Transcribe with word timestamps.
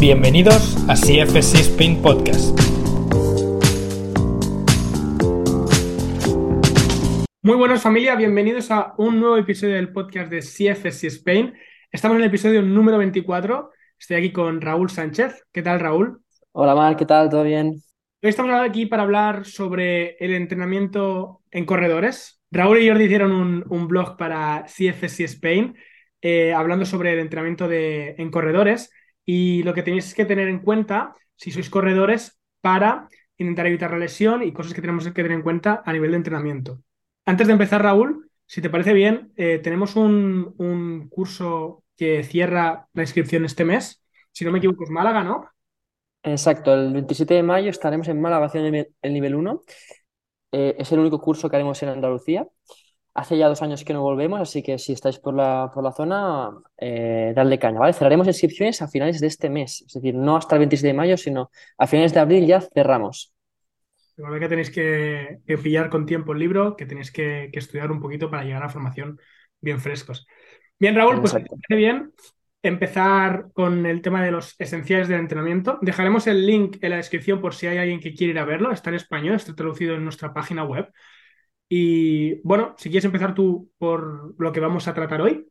Bienvenidos 0.00 0.76
a 0.88 0.94
CFC 0.94 1.60
Spain 1.60 2.00
Podcast. 2.00 2.56
Muy 7.42 7.56
buenas 7.56 7.82
familia, 7.82 8.14
bienvenidos 8.14 8.70
a 8.70 8.94
un 8.98 9.18
nuevo 9.18 9.36
episodio 9.36 9.74
del 9.74 9.92
podcast 9.92 10.30
de 10.30 10.38
CFC 10.38 11.04
Spain. 11.04 11.54
Estamos 11.90 12.16
en 12.16 12.22
el 12.22 12.28
episodio 12.28 12.62
número 12.62 12.98
24. 12.98 13.70
Estoy 13.98 14.16
aquí 14.18 14.32
con 14.32 14.60
Raúl 14.60 14.88
Sánchez. 14.88 15.44
¿Qué 15.50 15.62
tal, 15.62 15.80
Raúl? 15.80 16.22
Hola, 16.52 16.74
Mar, 16.74 16.96
¿qué 16.96 17.04
tal? 17.04 17.28
¿Todo 17.28 17.42
bien? 17.42 17.82
Hoy 18.22 18.30
estamos 18.30 18.52
aquí 18.52 18.86
para 18.86 19.02
hablar 19.02 19.44
sobre 19.46 20.16
el 20.18 20.34
entrenamiento 20.34 21.42
en 21.50 21.64
corredores. 21.64 22.40
Raúl 22.50 22.80
y 22.80 22.88
Jordi 22.88 23.04
hicieron 23.04 23.64
un, 23.68 23.88
blog 23.88 24.16
para 24.16 24.64
CFC 24.66 25.24
Spain 25.24 25.76
eh, 26.20 26.52
hablando 26.52 26.84
sobre 26.84 27.12
el 27.12 27.18
entrenamiento 27.18 27.68
de, 27.68 28.14
en 28.18 28.30
corredores 28.30 28.90
y 29.30 29.62
lo 29.62 29.74
que 29.74 29.82
tenéis 29.82 30.14
que 30.14 30.24
tener 30.24 30.48
en 30.48 30.60
cuenta 30.60 31.14
si 31.36 31.50
sois 31.50 31.68
corredores 31.68 32.40
para 32.62 33.10
intentar 33.36 33.66
evitar 33.66 33.90
la 33.90 33.98
lesión 33.98 34.42
y 34.42 34.54
cosas 34.54 34.72
que 34.72 34.80
tenemos 34.80 35.04
que 35.04 35.10
tener 35.10 35.32
en 35.32 35.42
cuenta 35.42 35.82
a 35.84 35.92
nivel 35.92 36.12
de 36.12 36.16
entrenamiento. 36.16 36.80
Antes 37.26 37.46
de 37.46 37.52
empezar, 37.52 37.82
Raúl, 37.82 38.30
si 38.46 38.62
te 38.62 38.70
parece 38.70 38.94
bien, 38.94 39.30
eh, 39.36 39.60
tenemos 39.62 39.96
un, 39.96 41.08
curso 41.10 41.84
que 41.94 42.24
cierra 42.24 42.88
la 42.94 43.02
inscripción 43.02 43.44
este 43.44 43.66
mes. 43.66 44.02
Si 44.32 44.46
no 44.46 44.50
me 44.50 44.60
equivoco, 44.60 44.84
es 44.84 44.90
Málaga, 44.90 45.22
¿no? 45.22 45.46
Exacto, 46.22 46.72
el 46.72 46.94
27 46.94 47.34
de 47.34 47.42
mayo 47.42 47.68
estaremos 47.68 48.08
en 48.08 48.22
Málaga 48.22 48.46
haciendo 48.46 48.88
el 49.02 49.12
nivel 49.12 49.34
1. 49.34 49.62
Eh, 50.52 50.74
es 50.78 50.90
el 50.90 51.00
único 51.00 51.20
curso 51.20 51.50
que 51.50 51.56
haremos 51.56 51.82
en 51.82 51.90
Andalucía. 51.90 52.48
Hace 53.18 53.36
ya 53.36 53.48
dos 53.48 53.62
años 53.62 53.82
que 53.82 53.92
no 53.92 54.00
volvemos, 54.00 54.40
así 54.40 54.62
que 54.62 54.78
si 54.78 54.92
estáis 54.92 55.18
por 55.18 55.34
la, 55.34 55.72
por 55.74 55.82
la 55.82 55.90
zona, 55.90 56.50
eh, 56.76 57.32
darle 57.34 57.58
caña, 57.58 57.80
¿vale? 57.80 57.92
Cerraremos 57.92 58.28
inscripciones 58.28 58.80
a 58.80 58.86
finales 58.86 59.18
de 59.18 59.26
este 59.26 59.50
mes, 59.50 59.82
es 59.84 59.92
decir, 59.92 60.14
no 60.14 60.36
hasta 60.36 60.54
el 60.54 60.60
26 60.60 60.82
de 60.82 60.94
mayo, 60.94 61.16
sino 61.16 61.50
a 61.78 61.88
finales 61.88 62.14
de 62.14 62.20
abril 62.20 62.46
ya 62.46 62.60
cerramos. 62.60 63.34
Igual 64.16 64.38
que 64.38 64.48
tenéis 64.48 64.70
que, 64.70 65.40
pillar 65.60 65.90
con 65.90 66.06
tiempo 66.06 66.32
el 66.32 66.38
libro, 66.38 66.76
que 66.76 66.86
tenéis 66.86 67.10
que, 67.10 67.50
estudiar 67.52 67.90
un 67.90 67.98
poquito 67.98 68.30
para 68.30 68.44
llegar 68.44 68.62
a 68.62 68.68
formación 68.68 69.18
bien 69.60 69.80
frescos. 69.80 70.24
Bien, 70.78 70.94
Raúl, 70.94 71.18
pues 71.18 71.32
parece 71.32 71.74
bien 71.74 72.12
empezar 72.62 73.46
con 73.52 73.84
el 73.84 74.00
tema 74.00 74.24
de 74.24 74.30
los 74.30 74.54
esenciales 74.60 75.08
del 75.08 75.18
entrenamiento. 75.18 75.80
Dejaremos 75.82 76.28
el 76.28 76.46
link 76.46 76.76
en 76.82 76.90
la 76.90 76.96
descripción 76.98 77.40
por 77.40 77.52
si 77.52 77.66
hay 77.66 77.78
alguien 77.78 77.98
que 77.98 78.14
quiere 78.14 78.34
ir 78.34 78.38
a 78.38 78.44
verlo. 78.44 78.70
Está 78.70 78.90
en 78.90 78.96
español, 78.96 79.34
está 79.34 79.56
traducido 79.56 79.96
en 79.96 80.04
nuestra 80.04 80.32
página 80.32 80.62
web. 80.62 80.88
Y 81.68 82.40
bueno, 82.46 82.74
si 82.78 82.88
quieres 82.88 83.04
empezar 83.04 83.34
tú 83.34 83.70
por 83.78 84.34
lo 84.40 84.52
que 84.52 84.60
vamos 84.60 84.88
a 84.88 84.94
tratar 84.94 85.20
hoy. 85.20 85.46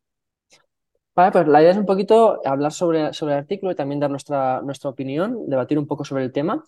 Vale, 1.15 1.31
pues 1.31 1.47
la 1.47 1.61
idea 1.61 1.71
es 1.71 1.77
un 1.77 1.85
poquito 1.85 2.39
hablar 2.45 2.71
sobre, 2.71 3.13
sobre 3.13 3.33
el 3.33 3.39
artículo 3.39 3.71
y 3.71 3.75
también 3.75 3.99
dar 3.99 4.09
nuestra, 4.09 4.61
nuestra 4.61 4.89
opinión, 4.89 5.49
debatir 5.49 5.79
un 5.79 5.87
poco 5.87 6.05
sobre 6.05 6.23
el 6.23 6.31
tema. 6.31 6.63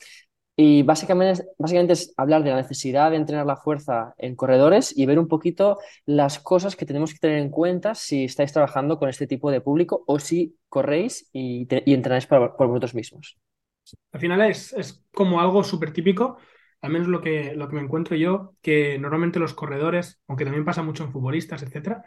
Y 0.56 0.84
básicamente, 0.84 1.46
básicamente 1.58 1.94
es 1.94 2.14
hablar 2.18 2.44
de 2.44 2.50
la 2.50 2.58
necesidad 2.58 3.12
de 3.12 3.18
entrenar 3.18 3.46
la 3.46 3.56
fuerza 3.56 4.14
en 4.18 4.36
corredores 4.36 4.96
y 4.98 5.06
ver 5.06 5.18
un 5.18 5.28
poquito 5.28 5.78
las 6.06 6.40
cosas 6.40 6.76
que 6.76 6.86
tenemos 6.86 7.14
que 7.14 7.20
tener 7.20 7.38
en 7.38 7.50
cuenta 7.50 7.96
si 7.96 8.26
estáis 8.26 8.52
trabajando 8.52 9.00
con 9.00 9.08
este 9.08 9.26
tipo 9.26 9.52
de 9.52 9.62
público 9.62 10.04
o 10.06 10.20
si 10.20 10.58
corréis 10.68 11.30
y, 11.32 11.66
entrenáis 11.70 12.28
por, 12.28 12.58
por, 12.58 12.68
vosotros 12.68 12.94
mismos. 12.94 13.38
Al 14.12 14.20
final 14.20 14.42
es, 14.42 14.74
es 14.74 15.02
como 15.14 15.40
algo 15.40 15.64
súper 15.64 15.94
típico 15.94 16.38
al 16.82 16.92
menos 16.92 17.08
lo 17.08 17.22
que, 17.22 17.54
lo 17.56 17.68
que 17.68 17.76
me 17.76 17.82
encuentro 17.82 18.16
yo, 18.16 18.56
que 18.62 18.98
normalmente 19.00 19.40
los 19.40 19.54
corredores, 19.54 20.22
aunque 20.28 20.46
también 20.46 20.66
pasa 20.66 20.84
mucho 20.84 21.04
en 21.04 21.12
futbolistas, 21.12 21.64
etcétera, 21.64 22.04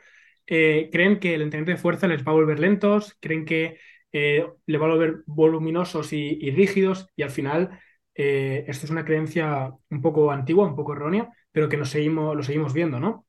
eh, 0.47 0.89
creen 0.93 1.21
que 1.21 1.35
el 1.35 1.43
entrenamiento 1.43 1.77
de 1.77 1.83
fuerza 1.83 2.09
les 2.09 2.27
va 2.27 2.33
a 2.33 2.35
volver 2.35 2.59
lentos, 2.59 3.17
creen 3.21 3.45
que 3.45 3.79
eh, 4.13 4.47
le 4.67 4.79
va 4.79 4.87
a 4.87 4.91
volver 4.91 5.23
voluminosos 5.27 6.13
y, 6.13 6.51
rígidos, 6.51 7.09
y 7.17 7.23
al 7.23 7.31
final 7.31 7.79
eh, 8.15 8.65
esto 8.67 8.87
es 8.87 8.91
una 8.91 9.05
creencia 9.05 9.73
un 9.91 10.03
poco 10.03 10.31
antigua, 10.31 10.67
un 10.67 10.77
poco 10.77 10.93
errónea, 10.93 11.29
pero 11.51 11.69
que 11.69 11.77
nos 11.77 11.91
seguimos, 11.91 12.35
lo 12.37 12.43
seguimos 12.43 12.73
viendo, 12.73 12.99
¿no? 12.99 13.27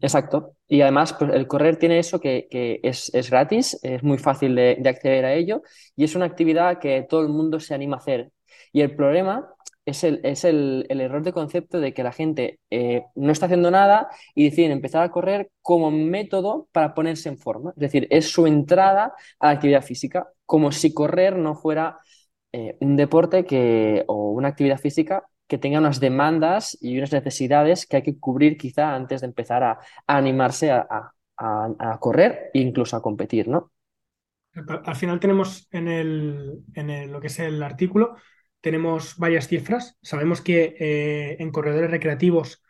Exacto. 0.00 0.56
Y 0.66 0.80
además, 0.80 1.12
pues 1.12 1.30
el 1.32 1.46
correr 1.46 1.76
tiene 1.76 2.00
eso 2.00 2.20
que, 2.20 2.48
es, 2.82 3.30
gratis, 3.30 3.78
es 3.82 4.02
muy 4.02 4.18
fácil 4.18 4.56
de, 4.56 4.82
acceder 4.84 5.24
a 5.24 5.34
ello 5.34 5.62
y 5.94 6.04
es 6.04 6.16
una 6.16 6.24
actividad 6.24 6.80
que 6.80 7.06
todo 7.08 7.22
el 7.22 7.28
mundo 7.28 7.60
se 7.60 7.74
anima 7.74 7.96
a 7.96 8.00
hacer. 8.00 8.32
Y 8.72 8.80
el 8.82 8.94
problema 8.94 9.48
es 9.86 10.04
el, 10.04 10.20
es 10.24 10.44
el, 10.44 10.86
error 10.88 11.22
de 11.22 11.32
concepto 11.32 11.80
de 11.80 11.94
que 11.94 12.02
la 12.02 12.12
gente 12.12 12.60
eh, 12.70 13.04
no 13.14 13.32
está 13.32 13.46
haciendo 13.46 13.70
nada 13.70 14.08
y 14.34 14.44
deciden 14.44 14.72
empezar 14.72 15.02
a 15.02 15.10
correr 15.10 15.50
como 15.62 15.90
método 15.90 16.68
para 16.72 16.94
ponerse 16.94 17.28
en 17.28 17.38
forma. 17.38 17.70
Es 17.70 17.80
decir, 17.80 18.06
es 18.10 18.30
su 18.30 18.46
entrada 18.46 19.14
a 19.38 19.46
la 19.46 19.52
actividad 19.52 19.82
física, 19.82 20.28
como 20.46 20.72
si 20.72 20.94
correr 20.94 21.36
no 21.36 21.54
fuera 21.54 21.98
eh, 22.52 22.76
un 22.80 22.96
deporte 22.96 23.44
que, 23.44 24.04
o 24.06 24.32
una 24.32 24.48
actividad 24.48 24.78
física 24.78 25.24
que 25.46 25.58
tenga 25.58 25.80
unas 25.80 25.98
demandas 25.98 26.78
y 26.80 26.96
unas 26.96 27.12
necesidades 27.12 27.86
que 27.86 27.96
hay 27.96 28.02
que 28.02 28.18
cubrir 28.18 28.56
quizá 28.56 28.94
antes 28.94 29.20
de 29.20 29.26
empezar 29.26 29.64
a, 29.64 29.78
animarse 30.06 30.70
a, 30.70 30.86
a, 31.36 31.98
correr 31.98 32.50
e 32.54 32.60
incluso 32.60 32.96
a 32.96 33.02
competir, 33.02 33.48
¿no? 33.48 33.72
Al 34.84 34.96
final 34.96 35.20
tenemos 35.20 35.68
en, 35.70 35.88
el, 35.88 36.64
en 36.74 37.12
lo 37.12 37.20
que 37.20 37.28
es 37.28 37.38
el 37.38 37.62
artículo 37.62 38.16
tenemos 38.60 39.16
varias 39.16 39.48
cifras. 39.48 39.98
Sabemos 40.02 40.40
que 40.40 40.76
eh, 40.78 41.36
en 41.40 41.50
corredores 41.50 41.90
recreativos 41.90 42.62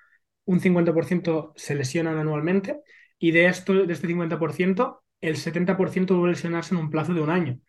un 0.44 0.60
50% 0.60 1.52
se 1.56 1.74
lesionan 1.74 2.18
anualmente 2.18 2.80
y 3.18 3.32
de, 3.32 3.46
esto, 3.46 3.74
de 3.74 3.92
este 3.92 4.08
50%, 4.08 5.02
el 5.20 5.36
70% 5.36 6.06
debe 6.06 6.28
lesionarse 6.28 6.74
en 6.74 6.80
un 6.80 6.90
plazo 6.90 7.14
de 7.14 7.20
un 7.20 7.30
año. 7.30 7.60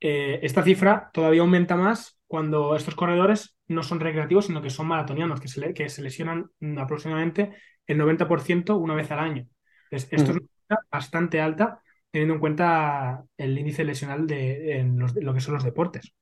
Eh, 0.00 0.40
esta 0.42 0.62
cifra 0.62 1.10
todavía 1.12 1.40
aumenta 1.40 1.76
más 1.76 2.18
cuando 2.26 2.76
estos 2.76 2.94
corredores 2.94 3.56
no 3.68 3.82
son 3.82 4.00
recreativos, 4.00 4.46
sino 4.46 4.60
que 4.60 4.70
son 4.70 4.88
maratonianos, 4.88 5.40
que 5.40 5.48
se, 5.48 5.72
que 5.72 5.88
se 5.88 6.02
lesionan 6.02 6.50
aproximadamente 6.78 7.52
el 7.86 7.98
90% 7.98 8.76
una 8.76 8.94
vez 8.94 9.10
al 9.10 9.20
año. 9.20 9.48
esto 9.90 10.16
es 10.16 10.28
mm. 10.28 10.30
una 10.30 10.40
cifra 10.40 10.78
bastante 10.90 11.40
alta 11.40 11.80
teniendo 12.10 12.34
en 12.34 12.40
cuenta 12.40 13.24
el 13.36 13.58
índice 13.58 13.84
lesional 13.84 14.26
de, 14.26 14.78
en 14.78 14.98
lo 14.98 15.34
que 15.34 15.40
son 15.40 15.54
los 15.54 15.64
deportes 15.64 16.14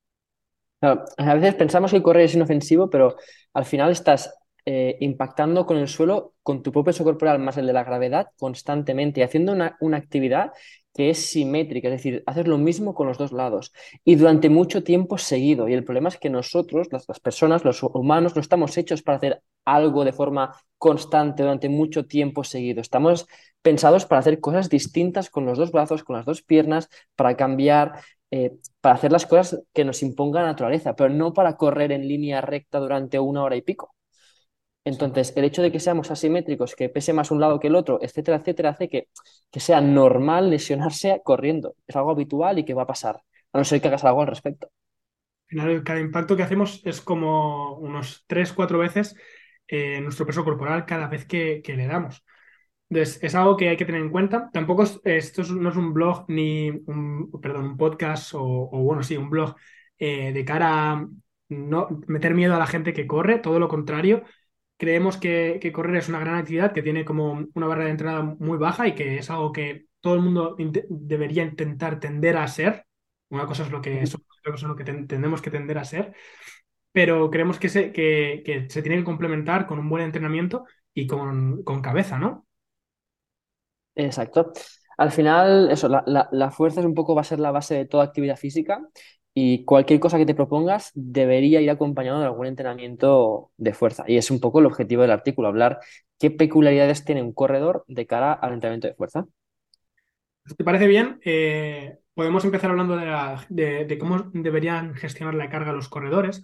a 0.84 1.34
veces 1.34 1.54
pensamos 1.54 1.90
que 1.90 2.02
correr 2.02 2.24
es 2.24 2.34
inofensivo, 2.34 2.90
pero 2.90 3.16
al 3.52 3.64
final 3.64 3.90
estás 3.90 4.32
eh, 4.66 4.96
impactando 5.00 5.66
con 5.66 5.76
el 5.76 5.88
suelo, 5.88 6.32
con 6.42 6.62
tu 6.62 6.72
propio 6.72 6.86
peso 6.86 7.04
corporal 7.04 7.38
más 7.38 7.58
el 7.58 7.66
de 7.66 7.74
la 7.74 7.84
gravedad 7.84 8.28
constantemente 8.38 9.22
haciendo 9.22 9.52
una, 9.52 9.76
actividad 9.94 10.52
que 10.94 11.10
es 11.10 11.26
simétrica, 11.26 11.88
es 11.88 11.94
decir, 11.94 12.22
haces 12.24 12.46
lo 12.46 12.56
mismo 12.56 12.94
con 12.94 13.06
los 13.06 13.18
dos 13.18 13.30
lados 13.32 13.72
y 14.04 14.14
durante 14.14 14.48
mucho 14.48 14.82
tiempo 14.82 15.18
seguido. 15.18 15.68
Y 15.68 15.74
el 15.74 15.84
problema 15.84 16.08
es 16.08 16.16
que 16.16 16.30
nosotros, 16.30 16.88
las, 16.92 17.04
personas, 17.20 17.62
los 17.62 17.82
humanos, 17.82 18.34
no 18.36 18.40
estamos 18.40 18.78
hechos 18.78 19.02
para 19.02 19.18
hacer 19.18 19.42
algo 19.66 20.02
de 20.02 20.12
forma 20.12 20.54
constante 20.78 21.42
durante 21.42 21.68
mucho 21.68 22.06
tiempo 22.06 22.42
seguido. 22.42 22.80
Estamos 22.80 23.26
pensados 23.60 24.06
para 24.06 24.20
hacer 24.20 24.40
cosas 24.40 24.70
distintas 24.70 25.28
con 25.28 25.44
los 25.44 25.58
dos 25.58 25.72
brazos, 25.72 26.04
con 26.04 26.16
las 26.16 26.24
dos 26.24 26.42
piernas, 26.42 26.88
para 27.16 27.36
cambiar, 27.36 28.00
eh, 28.36 28.50
para 28.80 28.96
hacer 28.96 29.12
las 29.12 29.26
cosas 29.26 29.62
que 29.72 29.84
nos 29.84 30.02
imponga 30.02 30.40
la 30.40 30.48
naturaleza, 30.48 30.96
pero 30.96 31.08
no 31.08 31.32
para 31.32 31.56
correr 31.56 31.92
en 31.92 32.08
línea 32.08 32.40
recta 32.40 32.80
durante 32.80 33.20
una 33.20 33.44
hora 33.44 33.54
y 33.54 33.62
pico. 33.62 33.94
Entonces, 34.84 35.32
el 35.36 35.44
hecho 35.44 35.62
de 35.62 35.70
que 35.70 35.78
seamos 35.78 36.10
asimétricos, 36.10 36.74
que 36.74 36.88
pese 36.88 37.12
más 37.12 37.30
un 37.30 37.40
lado 37.40 37.60
que 37.60 37.68
el 37.68 37.76
otro, 37.76 38.00
etcétera, 38.02 38.38
etcétera, 38.38 38.70
hace 38.70 38.88
que, 38.88 39.08
que 39.52 39.60
sea 39.60 39.80
normal 39.80 40.50
lesionarse 40.50 41.22
corriendo. 41.24 41.76
Es 41.86 41.94
algo 41.94 42.10
habitual 42.10 42.58
y 42.58 42.64
que 42.64 42.74
va 42.74 42.82
a 42.82 42.86
pasar, 42.88 43.20
a 43.52 43.58
no 43.58 43.64
ser 43.64 43.80
que 43.80 43.86
hagas 43.86 44.04
algo 44.04 44.22
al 44.22 44.26
respecto. 44.26 44.68
Cada 45.84 46.00
impacto 46.00 46.36
que 46.36 46.42
hacemos 46.42 46.82
es 46.84 47.00
como 47.00 47.76
unos 47.78 48.24
3-4 48.26 48.80
veces 48.80 49.14
eh, 49.68 50.00
nuestro 50.00 50.26
peso 50.26 50.42
corporal 50.44 50.86
cada 50.86 51.06
vez 51.06 51.24
que 51.24 51.62
le 51.64 51.86
damos. 51.86 52.24
Entonces, 52.90 53.18
es 53.22 53.34
algo 53.34 53.56
que 53.56 53.68
hay 53.70 53.76
que 53.76 53.84
tener 53.84 54.02
en 54.02 54.10
cuenta. 54.10 54.50
Tampoco 54.52 54.84
esto 55.04 55.42
no 55.54 55.70
es 55.70 55.76
un 55.76 55.92
blog 55.94 56.26
ni 56.28 56.70
un, 56.70 57.30
perdón, 57.40 57.64
un 57.64 57.76
podcast 57.76 58.32
o, 58.34 58.68
bueno, 58.82 59.02
sí, 59.02 59.16
un 59.16 59.30
blog 59.30 59.54
eh, 59.98 60.32
de 60.32 60.44
cara 60.44 60.92
a 60.92 61.08
no 61.48 61.88
meter 62.06 62.34
miedo 62.34 62.54
a 62.54 62.58
la 62.58 62.66
gente 62.66 62.92
que 62.92 63.06
corre, 63.06 63.38
todo 63.38 63.58
lo 63.58 63.68
contrario. 63.68 64.24
Creemos 64.76 65.16
que, 65.16 65.60
correr 65.72 65.96
es 65.96 66.08
una 66.08 66.18
gran 66.18 66.36
actividad 66.36 66.72
que 66.72 66.82
tiene 66.82 67.04
como 67.04 67.46
una 67.54 67.66
barra 67.66 67.84
de 67.84 67.90
entrada 67.90 68.22
muy 68.22 68.58
baja 68.58 68.88
y 68.88 68.94
que 68.94 69.18
es 69.18 69.30
algo 69.30 69.52
que 69.52 69.86
todo 70.00 70.14
el 70.14 70.20
mundo 70.20 70.56
debería 70.88 71.42
intentar 71.44 72.00
tender 72.00 72.36
a 72.36 72.48
ser. 72.48 72.84
Una 73.30 73.46
cosa 73.46 73.64
es 73.64 73.70
lo 73.70 73.80
que, 73.80 74.02
es 74.02 74.14
lo 74.62 74.76
que 74.76 74.84
tenemos 74.84 75.42
que 75.42 75.50
tender 75.50 75.78
a 75.78 75.84
ser, 75.84 76.14
pero 76.92 77.30
creemos 77.30 77.58
que 77.58 77.68
se, 77.68 77.92
que, 77.92 78.66
se 78.68 78.82
tiene 78.82 78.98
que 78.98 79.04
complementar 79.04 79.66
con 79.66 79.78
un 79.78 79.88
buen 79.88 80.04
entrenamiento 80.04 80.66
y 80.92 81.06
con, 81.06 81.62
con 81.64 81.82
cabeza, 81.82 82.18
¿no? 82.18 82.46
Exacto. 83.94 84.52
Al 84.96 85.10
final, 85.10 85.70
eso, 85.70 85.88
la, 85.88 86.50
fuerza 86.50 86.80
es 86.80 86.86
un 86.86 86.94
poco, 86.94 87.14
va 87.14 87.22
a 87.22 87.24
ser 87.24 87.40
la 87.40 87.50
base 87.50 87.74
de 87.74 87.86
toda 87.86 88.04
actividad 88.04 88.36
física 88.36 88.80
y 89.32 89.64
cualquier 89.64 89.98
cosa 89.98 90.18
que 90.18 90.26
te 90.26 90.34
propongas 90.34 90.92
debería 90.94 91.60
ir 91.60 91.70
acompañado 91.70 92.20
de 92.20 92.26
algún 92.26 92.46
entrenamiento 92.46 93.50
de 93.56 93.74
fuerza. 93.74 94.04
Y 94.06 94.16
es 94.16 94.30
un 94.30 94.40
poco 94.40 94.60
el 94.60 94.66
objetivo 94.66 95.02
del 95.02 95.10
artículo, 95.10 95.48
hablar 95.48 95.80
qué 96.18 96.30
peculiaridades 96.30 97.04
tiene 97.04 97.22
un 97.22 97.32
corredor 97.32 97.84
de 97.88 98.06
cara 98.06 98.32
al 98.32 98.52
entrenamiento 98.52 98.86
de 98.86 98.94
fuerza. 98.94 99.26
¿Te 100.56 100.62
parece 100.62 100.86
bien? 100.86 101.18
Eh, 101.24 101.98
podemos 102.14 102.44
empezar 102.44 102.70
hablando 102.70 102.96
de, 102.96 103.98
cómo 103.98 104.30
deberían 104.32 104.94
gestionar 104.94 105.34
la 105.34 105.48
carga 105.48 105.72
los 105.72 105.88
corredores. 105.88 106.42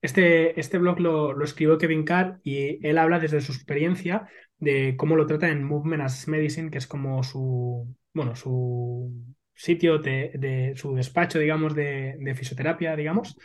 Este, 0.00 0.58
este 0.58 0.78
blog 0.78 0.98
lo, 0.98 1.32
lo, 1.32 1.44
escribió 1.44 1.78
Kevin 1.78 2.04
Carr 2.04 2.40
y 2.42 2.84
él 2.84 2.98
habla 2.98 3.20
desde 3.20 3.40
su 3.40 3.52
experiencia 3.52 4.28
de 4.62 4.94
cómo 4.96 5.16
lo 5.16 5.26
trata 5.26 5.48
en 5.50 5.64
Movement 5.64 6.04
as 6.04 6.28
Medicine, 6.28 6.70
que 6.70 6.78
es 6.78 6.86
como 6.86 7.24
su, 7.24 7.96
bueno, 8.14 8.36
su 8.36 9.12
sitio 9.54 9.98
de, 9.98 10.72
su 10.76 10.94
despacho, 10.94 11.40
digamos, 11.40 11.74
de, 11.74 12.32
fisioterapia, 12.36 12.94
digamos. 12.94 13.36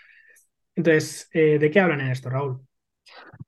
Entonces, 0.75 1.28
eh, 1.34 1.58
¿de 1.58 1.72
qué 1.72 1.80
hablan 1.80 2.02
en 2.02 2.12
esto, 2.12 2.30
Raúl? 2.30 2.67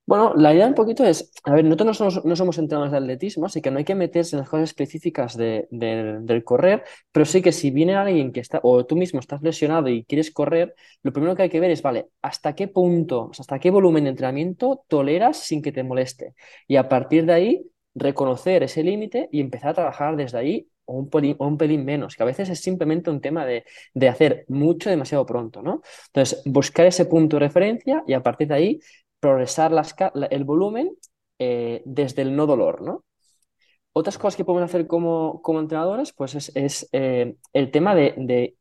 Bueno, 0.09 0.33
la 0.35 0.55
idea 0.55 0.65
un 0.65 0.73
poquito 0.73 1.05
es, 1.05 1.31
a 1.43 1.53
ver, 1.53 1.63
nosotros 1.63 2.25
no 2.25 2.35
somos, 2.35 2.57
entrenadores 2.57 2.91
de 2.91 2.97
atletismo, 2.97 3.45
así 3.45 3.61
que 3.61 3.69
no 3.69 3.77
hay 3.77 3.83
que 3.85 3.93
meterse 3.93 4.35
en 4.35 4.39
las 4.39 4.49
cosas 4.49 4.69
específicas 4.69 5.37
del 5.37 6.43
correr, 6.43 6.83
pero 7.11 7.27
sí 7.27 7.43
que 7.43 7.51
si 7.51 7.69
viene 7.69 7.95
alguien 7.95 8.31
que 8.31 8.39
está, 8.39 8.59
o 8.63 8.87
tú 8.87 8.95
mismo 8.95 9.19
estás 9.19 9.43
lesionado 9.43 9.87
y 9.87 10.05
quieres 10.05 10.31
correr, 10.31 10.73
lo 11.03 11.13
primero 11.13 11.35
que 11.35 11.43
hay 11.43 11.49
que 11.49 11.59
ver 11.59 11.69
es, 11.69 11.83
vale, 11.83 12.07
¿hasta 12.23 12.55
qué 12.55 12.67
punto, 12.67 13.29
hasta 13.37 13.59
qué 13.59 13.69
volumen 13.69 14.05
de 14.05 14.09
entrenamiento 14.09 14.83
toleras 14.87 15.37
sin 15.37 15.61
que 15.61 15.71
te 15.71 15.83
moleste? 15.83 16.33
Y 16.67 16.77
a 16.77 16.89
partir 16.89 17.27
de 17.27 17.33
ahí, 17.33 17.71
reconocer 17.93 18.63
ese 18.63 18.81
límite 18.81 19.29
y 19.31 19.41
empezar 19.41 19.69
a 19.69 19.73
trabajar 19.75 20.15
desde 20.15 20.39
ahí 20.39 20.67
o 20.85 20.93
un, 20.93 21.09
pelín, 21.11 21.35
un 21.37 21.55
pelín 21.55 21.85
menos, 21.85 22.15
que 22.15 22.23
a 22.23 22.25
veces 22.25 22.49
es 22.49 22.59
simplemente 22.59 23.11
un 23.11 23.21
tema 23.21 23.45
de, 23.45 23.63
hacer 24.09 24.45
mucho 24.47 24.89
demasiado 24.89 25.23
pronto, 25.27 25.61
¿no? 25.61 25.83
Entonces, 26.07 26.41
buscar 26.45 26.87
ese 26.87 27.05
punto 27.05 27.35
de 27.35 27.41
referencia 27.41 28.03
y 28.07 28.13
a 28.13 28.23
partir 28.23 28.47
de 28.47 28.55
ahí 28.55 28.79
progresar 29.19 29.71
el 30.29 30.43
volumen 30.43 30.95
eh, 31.39 31.81
desde 31.85 32.21
el 32.21 32.35
no 32.35 32.45
dolor, 32.45 32.81
¿no? 32.81 33.05
Otras 33.93 34.17
cosas 34.17 34.37
que 34.37 34.45
podemos 34.45 34.69
hacer 34.69 34.87
como, 34.87 35.41
como 35.41 35.59
entrenadores, 35.59 36.13
pues 36.13 36.35
es, 36.55 36.89
eh, 36.93 37.35
el 37.53 37.71
tema 37.71 37.95
de, 37.95 38.55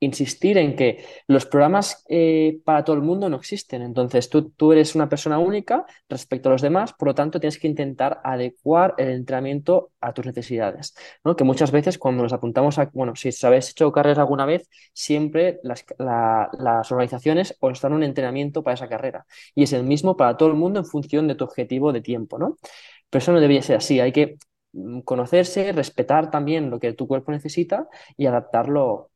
insistir 0.00 0.58
en 0.58 0.76
que 0.76 1.04
los 1.26 1.46
programas 1.46 2.04
eh, 2.08 2.60
para 2.64 2.84
todo 2.84 2.96
el 2.96 3.02
mundo 3.02 3.28
no 3.28 3.36
existen. 3.36 3.82
Entonces, 3.82 4.28
tú, 4.28 4.50
tú, 4.50 4.72
eres 4.72 4.94
una 4.94 5.08
persona 5.08 5.38
única 5.38 5.86
respecto 6.08 6.48
a 6.48 6.52
los 6.52 6.62
demás, 6.62 6.92
por 6.92 7.08
lo 7.08 7.14
tanto, 7.14 7.40
tienes 7.40 7.58
que 7.58 7.68
intentar 7.68 8.20
adecuar 8.24 8.94
el 8.98 9.10
entrenamiento 9.10 9.92
a 10.00 10.12
tus 10.12 10.26
necesidades. 10.26 10.94
¿no? 11.24 11.36
Que 11.36 11.44
muchas 11.44 11.70
veces 11.70 11.98
cuando 11.98 12.22
nos 12.22 12.32
apuntamos 12.32 12.78
a, 12.78 12.90
bueno, 12.92 13.14
si 13.14 13.30
habéis 13.46 13.70
hecho 13.70 13.92
carreras 13.92 14.18
alguna 14.18 14.46
vez, 14.46 14.68
siempre 14.92 15.60
las, 15.62 15.84
las 15.98 16.90
organizaciones 16.90 17.56
os 17.60 17.80
dan 17.80 17.92
un 17.92 18.02
entrenamiento 18.02 18.62
para 18.62 18.74
esa 18.74 18.88
carrera. 18.88 19.26
Y 19.54 19.64
es 19.64 19.72
el 19.72 19.84
mismo 19.84 20.16
para 20.16 20.36
todo 20.36 20.48
el 20.48 20.56
mundo 20.56 20.80
en 20.80 20.86
función 20.86 21.28
de 21.28 21.34
tu 21.34 21.44
objetivo 21.44 21.92
de 21.92 22.00
tiempo, 22.00 22.38
¿no? 22.38 22.58
Pero 23.10 23.22
eso 23.22 23.32
no 23.32 23.40
debería 23.40 23.62
ser 23.62 23.76
así. 23.76 24.00
Hay 24.00 24.12
que 24.12 24.38
mm, 24.72 25.00
conocerse, 25.02 25.72
respetar 25.72 26.30
también 26.30 26.70
lo 26.70 26.80
que 26.80 26.92
tu 26.94 27.06
cuerpo 27.06 27.32
necesita 27.32 27.88
y 28.16 28.26
adaptarlo 28.26 29.11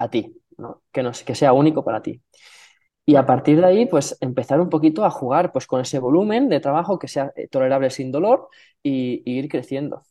a 0.00 0.08
ti, 0.08 0.34
¿no? 0.58 0.82
Que, 0.90 1.08
que 1.24 1.34
sea 1.34 1.52
único 1.52 1.84
para 1.84 2.02
ti. 2.02 2.20
Y 3.06 3.16
a 3.16 3.26
partir 3.26 3.58
de 3.58 3.66
ahí, 3.66 3.86
pues 3.86 4.16
empezar 4.20 4.60
un 4.60 4.68
poquito 4.68 5.04
a 5.04 5.10
jugar 5.10 5.52
pues, 5.52 5.66
con 5.66 5.80
ese 5.80 5.98
volumen 5.98 6.48
de 6.48 6.60
trabajo 6.60 6.98
que 6.98 7.08
sea 7.08 7.32
eh, 7.36 7.48
tolerable 7.48 7.90
sin 7.90 8.10
dolor 8.10 8.48
y, 8.82 9.22
ir 9.24 9.48
creciendo. 9.48 10.02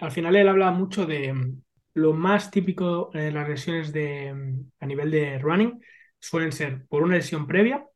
Al 0.00 0.10
final 0.10 0.36
él 0.36 0.48
habla 0.48 0.70
mucho 0.72 1.06
de 1.06 1.32
mm, 1.32 1.62
lo 1.94 2.12
más 2.12 2.50
típico 2.50 3.10
de 3.12 3.30
las 3.30 3.48
lesiones 3.48 3.92
de, 3.92 4.34
mm, 4.34 4.70
a 4.80 4.86
nivel 4.86 5.10
de 5.10 5.38
running 5.38 5.80
suelen 6.18 6.50
ser 6.52 6.86
por 6.86 7.02
una 7.02 7.16
lesión 7.16 7.46
previa 7.46 7.86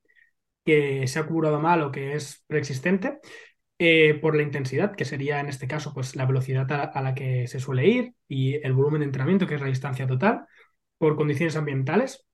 que 0.65 1.07
se 1.07 1.19
ha 1.19 1.27
curado 1.27 1.59
mal 1.59 1.83
o 1.83 1.91
que 1.91 2.15
es 2.15 2.45
preexistente, 2.47 3.19
eh, 3.83 4.13
por 4.21 4.37
la 4.37 4.43
intensidad, 4.43 4.95
que 4.95 5.07
sería 5.07 5.41
en 5.41 5.49
este 5.49 5.67
caso 5.67 5.95
pues, 5.95 6.15
la 6.15 6.27
velocidad 6.27 6.71
a, 6.71 7.01
la 7.01 7.15
que 7.15 7.47
se 7.47 7.61
suele 7.61 7.89
ir 7.89 8.15
y 8.29 8.57
el 8.57 8.75
volumen 8.75 9.01
de 9.01 9.07
entrenamiento, 9.07 9.47
que 9.47 9.55
es 9.55 9.61
la 9.63 9.69
distancia 9.69 10.07
total, 10.07 10.45
por 11.01 11.17
condiciones 11.17 11.57
ambientales, 11.57 12.27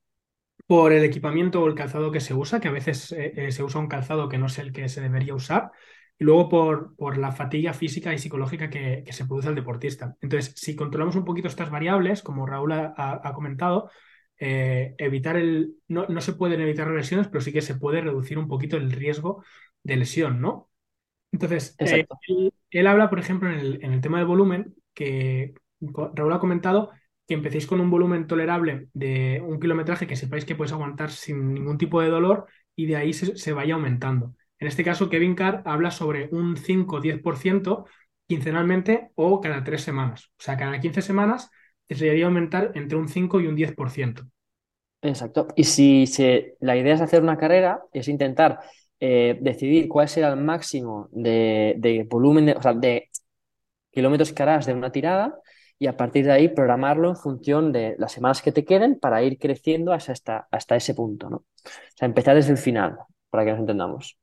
por 0.67 0.93
el 0.93 1.05
equipamiento 1.05 1.63
o 1.63 1.69
el 1.69 1.77
calzado 1.77 2.11
que 2.11 2.19
se 2.19 2.35
usa, 2.35 2.59
que 2.59 2.67
a 2.67 2.73
veces 2.73 3.13
eh, 3.13 3.33
eh, 3.37 3.53
se 3.53 3.63
usa 3.63 3.81
un 3.81 3.87
calzado 3.87 4.29
que 4.29 4.39
no 4.39 4.47
es 4.47 4.59
el 4.59 4.73
que 4.73 4.89
se 4.89 5.01
debería 5.01 5.37
usar, 5.37 5.71
y 6.19 6.25
luego 6.25 6.49
por, 6.49 6.97
por 6.97 7.17
la 7.17 7.31
fatiga 7.31 7.73
física 7.75 8.13
y 8.13 8.19
psicológica 8.19 8.69
que, 8.69 9.05
se 9.09 9.25
produce 9.25 9.47
al 9.49 9.55
deportista. 9.55 10.17
Entonces, 10.21 10.53
si 10.57 10.75
controlamos 10.75 11.15
un 11.15 11.25
poquito 11.25 11.47
estas 11.47 11.71
variables, 11.71 12.25
como 12.25 12.45
Raúl 12.45 12.73
ha, 12.73 13.33
comentado, 13.37 13.89
evitar 14.37 15.37
el. 15.37 15.77
No, 15.87 16.07
no, 16.09 16.21
se 16.21 16.33
pueden 16.33 16.61
evitar 16.61 16.91
lesiones, 16.91 17.29
pero 17.29 17.43
sí 17.43 17.53
que 17.53 17.63
se 17.63 17.77
puede 17.77 18.01
reducir 18.01 18.37
un 18.37 18.49
poquito 18.49 18.77
el 18.77 18.91
riesgo 18.91 19.45
de 19.85 19.97
lesión, 19.97 20.41
¿no? 20.41 20.71
Entonces, 21.31 21.77
eh, 21.79 22.07
él, 22.71 22.87
habla, 22.87 23.11
por 23.11 23.19
ejemplo, 23.19 23.49
en 23.51 23.93
el, 23.93 24.01
tema 24.01 24.19
del 24.19 24.27
volumen, 24.27 24.75
que 24.95 25.55
Raúl 25.81 26.33
ha 26.33 26.41
comentado 26.41 26.91
que 27.27 27.35
empecéis 27.35 27.67
con 27.67 27.81
un 27.81 27.91
volumen 27.91 28.27
tolerable 28.27 28.89
de 28.93 29.43
un 29.45 29.59
kilometraje 29.59 30.07
que 30.07 30.17
sepáis 30.17 30.45
que 30.45 30.55
podéis 30.55 30.73
aguantar 30.73 31.11
sin 31.11 31.55
ningún 31.55 31.79
tipo 31.79 32.01
de 32.01 32.09
dolor 32.09 32.47
y 32.77 32.87
de 32.87 32.97
ahí 32.97 33.13
se, 33.13 33.53
vaya 33.53 33.75
aumentando. 33.75 34.35
En 34.59 34.69
este 34.69 34.85
caso, 34.85 35.11
Kevin 35.11 35.35
Carr 35.35 35.63
habla 35.65 35.91
sobre 35.91 36.29
un 36.31 36.57
5-10% 36.57 37.87
quincenalmente 38.27 39.11
o 39.15 39.41
cada 39.41 39.65
tres 39.65 39.83
semanas. 39.83 40.31
O 40.39 40.43
sea, 40.43 40.57
cada 40.57 40.81
15 40.81 41.03
semanas 41.03 41.51
debería 41.89 42.27
aumentar 42.27 42.73
entre 42.75 42.97
un 42.97 43.09
5 43.09 43.41
y 43.41 43.47
un 43.47 43.57
10%. 43.57 44.29
Exacto. 45.03 45.49
Y 45.57 45.65
si 45.65 46.07
la 46.61 46.77
idea 46.77 46.95
es 46.95 47.01
hacer 47.01 47.23
una 47.23 47.37
carrera, 47.37 47.81
es 47.93 48.09
intentar 48.09 48.61
eh, 48.99 49.39
decidir 49.41 49.89
cuál 49.89 50.09
será 50.09 50.29
el 50.31 50.41
máximo 50.41 51.09
de, 51.13 52.07
volumen, 52.09 52.57
o 52.57 52.63
sea, 52.63 52.73
de 52.73 53.11
kilómetros 53.91 54.33
que 54.33 54.43
harás 54.43 54.67
de 54.67 54.75
una 54.75 54.91
tirada 54.91 55.39
y 55.79 55.87
a 55.87 55.97
partir 55.97 56.25
de 56.25 56.33
ahí 56.33 56.49
programarlo 56.49 57.11
en 57.11 57.17
función 57.17 57.73
de 57.73 57.97
las 57.99 58.13
semanas 58.13 58.43
que 58.43 58.53
te 58.53 58.65
queden 58.65 58.99
para 58.99 59.23
ir 59.23 59.39
creciendo 59.39 59.93
hasta, 59.93 60.49
hasta 60.51 60.77
ese 60.77 60.95
punto, 60.95 61.29
¿no? 61.29 61.37
O 61.37 61.71
sea, 61.95 62.07
empezar 62.07 62.35
desde 62.35 62.53
el 62.53 62.59
final, 62.59 62.99
para 63.31 63.45
que 63.45 63.51
nos 63.51 63.61
entendamos. 63.61 64.19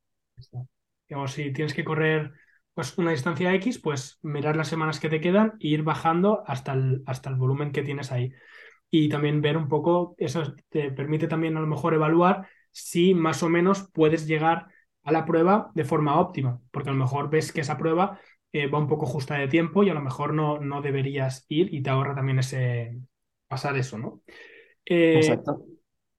Digamos, 1.08 1.32
si 1.32 1.52
tienes 1.52 1.74
que 1.74 1.84
correr 1.84 2.32
pues, 2.74 2.98
una 2.98 3.12
distancia 3.12 3.54
X, 3.54 3.78
pues 3.78 4.18
mirar 4.22 4.56
las 4.56 4.68
semanas 4.68 4.98
que 4.98 5.08
te 5.08 5.20
quedan 5.20 5.54
e 5.60 5.68
ir 5.68 5.82
bajando 5.82 6.42
hasta 6.46 6.72
el, 6.72 7.02
hasta 7.06 7.30
el 7.30 7.36
volumen 7.36 7.70
que 7.70 7.82
tienes 7.82 8.10
ahí. 8.10 8.32
Y 8.90 9.08
también 9.08 9.40
ver 9.40 9.56
un 9.56 9.68
poco, 9.68 10.14
eso 10.18 10.54
te 10.68 10.90
permite 10.90 11.28
también 11.28 11.56
a 11.56 11.60
lo 11.60 11.66
mejor 11.66 11.94
evaluar 11.94 12.48
si 12.70 13.14
más 13.14 13.42
o 13.42 13.48
menos 13.48 13.88
puedes 13.92 14.26
llegar 14.26 14.66
a 15.04 15.12
la 15.12 15.24
prueba 15.24 15.70
de 15.74 15.84
forma 15.84 16.18
óptima, 16.18 16.60
porque 16.70 16.88
a 16.90 16.92
lo 16.92 16.98
mejor 16.98 17.30
ves 17.30 17.52
que 17.52 17.60
esa 17.60 17.76
prueba 17.76 18.18
eh, 18.54 18.68
va 18.68 18.78
un 18.78 18.88
poco 18.88 19.06
justa 19.06 19.34
de 19.36 19.48
tiempo 19.48 19.82
y 19.84 19.90
a 19.90 19.94
lo 19.94 20.00
mejor 20.00 20.32
no, 20.34 20.60
no 20.60 20.80
deberías 20.80 21.44
ir 21.48 21.74
y 21.74 21.82
te 21.82 21.90
ahorra 21.90 22.14
también 22.14 22.38
ese 22.38 22.96
pasar 23.48 23.76
eso, 23.76 23.98
¿no? 23.98 24.22
Eh, 24.86 25.16
Exacto. 25.18 25.66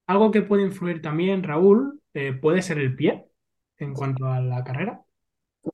Algo 0.06 0.30
que 0.30 0.42
puede 0.42 0.64
influir 0.64 1.02
también, 1.02 1.42
Raúl, 1.42 2.00
eh, 2.14 2.34
puede 2.34 2.62
ser 2.62 2.78
el 2.78 2.94
pie 2.96 3.26
en 3.78 3.94
cuanto 3.94 4.26
a 4.28 4.40
la 4.40 4.64
carrera. 4.64 5.05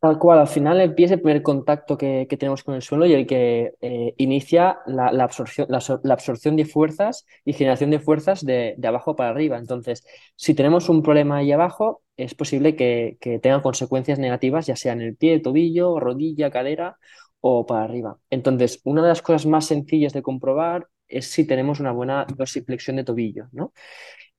Tal 0.00 0.18
cual, 0.18 0.38
al 0.38 0.49
final 0.49 0.80
el 0.80 0.94
pie 0.94 1.06
es 1.06 1.12
el 1.12 1.20
primer 1.20 1.42
contacto 1.42 1.99
que, 1.99 2.26
tenemos 2.38 2.64
con 2.64 2.75
el 2.75 2.82
suelo 2.82 3.04
y 3.04 3.12
el 3.12 3.26
que 3.26 3.75
eh, 3.80 4.14
inicia 4.16 4.78
la, 4.87 5.08
absorción, 5.22 5.66
la, 5.68 6.14
absorción 6.14 6.56
de 6.56 6.64
fuerzas 6.64 7.26
y 7.44 7.52
generación 7.52 7.90
de 7.90 7.99
fuerzas 7.99 8.44
de, 8.44 8.76
abajo 8.82 9.16
para 9.16 9.30
arriba. 9.30 9.58
Entonces, 9.58 10.04
si 10.34 10.54
tenemos 10.54 10.88
un 10.88 11.02
problema 11.02 11.38
ahí 11.38 11.52
abajo, 11.52 12.02
es 12.16 12.34
posible 12.34 12.75
que, 12.75 13.18
tenga 13.42 13.61
consecuencias 13.61 14.18
negativas, 14.18 14.66
ya 14.66 14.76
sea 14.76 14.94
en 14.94 15.02
el 15.02 15.16
pie, 15.16 15.40
tobillo, 15.40 16.00
rodilla, 16.00 16.50
cadera 16.50 16.96
o 17.40 17.66
para 17.66 17.84
arriba. 17.84 18.18
Entonces, 18.30 18.80
una 18.84 19.02
de 19.02 19.08
las 19.08 19.20
cosas 19.22 19.46
más 19.46 19.66
sencillas 19.66 20.12
de 20.14 20.22
comprobar 20.22 20.88
es 21.06 21.30
si 21.30 21.46
tenemos 21.46 21.80
una 21.80 21.92
buena 21.92 22.26
dorsiflexión 22.34 22.96
de 22.96 23.04
tobillo, 23.04 23.49
¿no? 23.52 23.72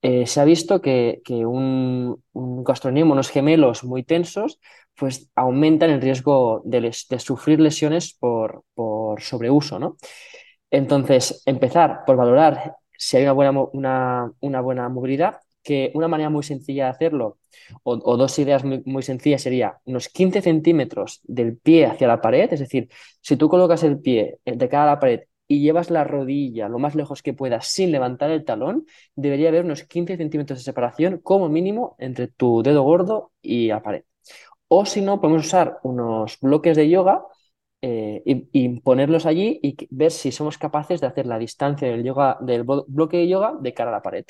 Eh, 0.05 0.27
se 0.27 0.41
ha 0.41 0.43
visto 0.43 0.81
que, 0.81 1.21
un, 1.29 2.21
un 2.33 2.65
unos 2.65 3.29
gemelos 3.29 3.85
muy 3.85 4.03
tensos, 4.03 4.59
pues 4.97 5.31
aumentan 5.33 5.91
el 5.91 6.01
riesgo 6.01 6.61
de, 6.65 6.91
sufrir 6.91 7.61
lesiones 7.61 8.13
por, 8.13 8.63
sobreuso, 9.19 9.79
¿no? 9.79 9.95
Entonces, 10.69 11.41
empezar 11.45 12.03
por 12.05 12.17
valorar 12.17 12.75
si 12.97 13.15
hay 13.17 13.23
una 13.23 13.31
buena, 13.31 13.51
una, 14.41 14.61
buena 14.61 14.89
movilidad, 14.89 15.37
que 15.63 15.91
una 15.93 16.09
manera 16.09 16.29
muy 16.29 16.43
sencilla 16.43 16.85
de 16.85 16.91
hacerlo, 16.91 17.37
o, 17.83 18.17
dos 18.17 18.37
ideas 18.39 18.65
muy, 18.65 18.81
muy, 18.85 19.03
sencillas, 19.03 19.41
sería 19.41 19.79
unos 19.85 20.09
15 20.09 20.41
centímetros 20.41 21.21
del 21.23 21.57
pie 21.57 21.85
hacia 21.85 22.07
la 22.07 22.19
pared, 22.19 22.51
es 22.51 22.59
decir, 22.59 22.89
si 23.21 23.37
tú 23.37 23.47
colocas 23.47 23.83
el 23.83 23.99
pie 24.01 24.39
de 24.43 24.67
cara 24.69 24.83
a 24.83 24.95
la 24.95 24.99
pared 24.99 25.21
y 25.53 25.61
llevas 25.61 25.91
la 25.91 26.03
rodilla 26.03 26.67
lo 26.67 26.79
más 26.79 26.95
lejos 26.95 27.21
que 27.21 27.33
puedas 27.33 27.67
sin 27.67 27.91
levantar 27.91 28.31
el 28.31 28.43
talón, 28.43 28.87
debería 29.15 29.49
haber 29.49 29.65
unos 29.65 29.83
15 29.83 30.17
centímetros 30.17 30.59
de 30.59 30.63
separación 30.63 31.19
como 31.19 31.47
mínimo 31.47 31.95
entre 31.99 32.27
tu 32.27 32.63
dedo 32.63 32.81
gordo 32.81 33.31
y 33.41 33.67
la 33.67 33.83
pared. 33.83 34.03
O 34.67 34.85
si 34.85 35.01
no, 35.01 35.21
podemos 35.21 35.45
usar 35.45 35.79
unos 35.83 36.39
bloques 36.39 36.75
de 36.75 36.89
yoga 36.89 37.23
eh, 37.81 38.23
y, 38.25 38.79
ponerlos 38.79 39.27
allí 39.27 39.59
y 39.61 39.75
ver 39.91 40.11
si 40.11 40.31
somos 40.31 40.57
capaces 40.57 41.01
de 41.01 41.07
hacer 41.07 41.27
la 41.27 41.37
distancia 41.37 41.87
del, 41.87 42.03
yoga, 42.03 42.37
del 42.41 42.63
bloque 42.63 43.17
de 43.17 43.27
yoga 43.27 43.53
de 43.61 43.73
cara 43.73 43.91
a 43.91 43.93
la 43.93 44.01
pared. 44.01 44.25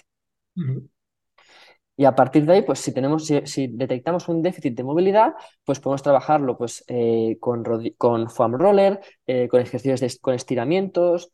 Y 1.95 2.05
a 2.05 2.15
partir 2.15 2.45
de 2.45 2.53
ahí, 2.53 2.61
pues 2.63 2.79
si, 2.79 2.91
tenemos, 2.91 3.25
si, 3.25 3.67
detectamos 3.67 4.27
un 4.27 4.41
déficit 4.41 4.75
de 4.75 4.83
movilidad, 4.83 5.33
pues 5.63 5.79
podemos 5.79 6.01
trabajarlo 6.01 6.57
pues, 6.57 6.83
eh, 6.87 7.37
con, 7.39 7.63
con 7.97 8.29
foam 8.29 8.53
roller, 8.53 8.99
eh, 9.27 9.47
con 9.47 9.61
ejercicios 9.61 10.19
con 10.19 10.33
estiramientos 10.33 11.31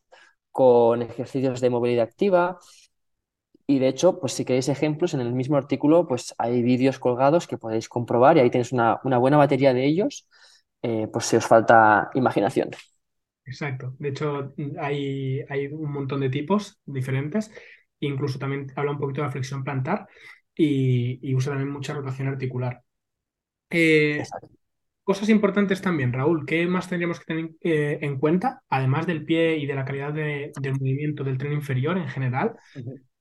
con 0.51 1.03
ejercicios 1.03 1.61
de 1.61 1.69
movilidad 1.69 2.03
activa. 2.03 2.57
Y 3.67 3.79
de 3.79 3.87
hecho, 3.87 4.19
pues 4.19 4.33
si 4.33 4.43
queréis 4.43 4.67
ejemplos, 4.67 5.13
en 5.13 5.21
el 5.21 5.31
mismo 5.31 5.55
artículo 5.55 6.07
pues 6.07 6.33
hay 6.37 6.61
vídeos 6.63 6.99
colgados 6.99 7.47
que 7.47 7.57
podéis 7.57 7.87
comprobar 7.87 8.35
y 8.35 8.39
ahí 8.41 8.49
tenéis 8.49 8.73
una, 8.73 8.99
buena 9.03 9.37
batería 9.37 9.73
de 9.73 9.85
ellos, 9.85 10.27
pues 10.81 11.25
si 11.25 11.35
os 11.37 11.45
falta 11.45 12.09
imaginación. 12.15 12.71
Exacto. 13.45 13.95
De 13.99 14.09
hecho, 14.09 14.53
hay, 14.79 15.41
hay 15.47 15.67
un 15.67 15.91
montón 15.91 16.19
de 16.19 16.29
tipos 16.29 16.81
diferentes. 16.85 17.51
Incluso 17.99 18.39
también 18.39 18.71
habla 18.75 18.91
un 18.91 18.99
poquito 18.99 19.21
de 19.21 19.27
la 19.27 19.31
flexión 19.31 19.63
plantar 19.63 20.07
y, 20.61 21.33
usa 21.35 21.53
también 21.53 21.71
mucha 21.71 21.93
rotación 21.93 22.27
articular. 22.27 22.83
Eh, 23.69 24.23
cosas 25.03 25.29
importantes 25.29 25.81
también, 25.81 26.11
Raúl. 26.11 26.45
¿Qué 26.45 26.67
más 26.67 26.89
tendríamos 26.89 27.19
que 27.19 27.25
tener 27.25 27.51
eh, 27.61 27.99
en 28.01 28.19
cuenta, 28.19 28.61
además 28.67 29.07
del 29.07 29.23
pie 29.23 29.57
y 29.57 29.65
de 29.65 29.75
la 29.75 29.85
calidad 29.85 30.13
del 30.13 30.51
movimiento 30.79 31.23
del 31.23 31.37
tren 31.37 31.53
inferior 31.53 31.97
en 31.97 32.09
general? 32.09 32.57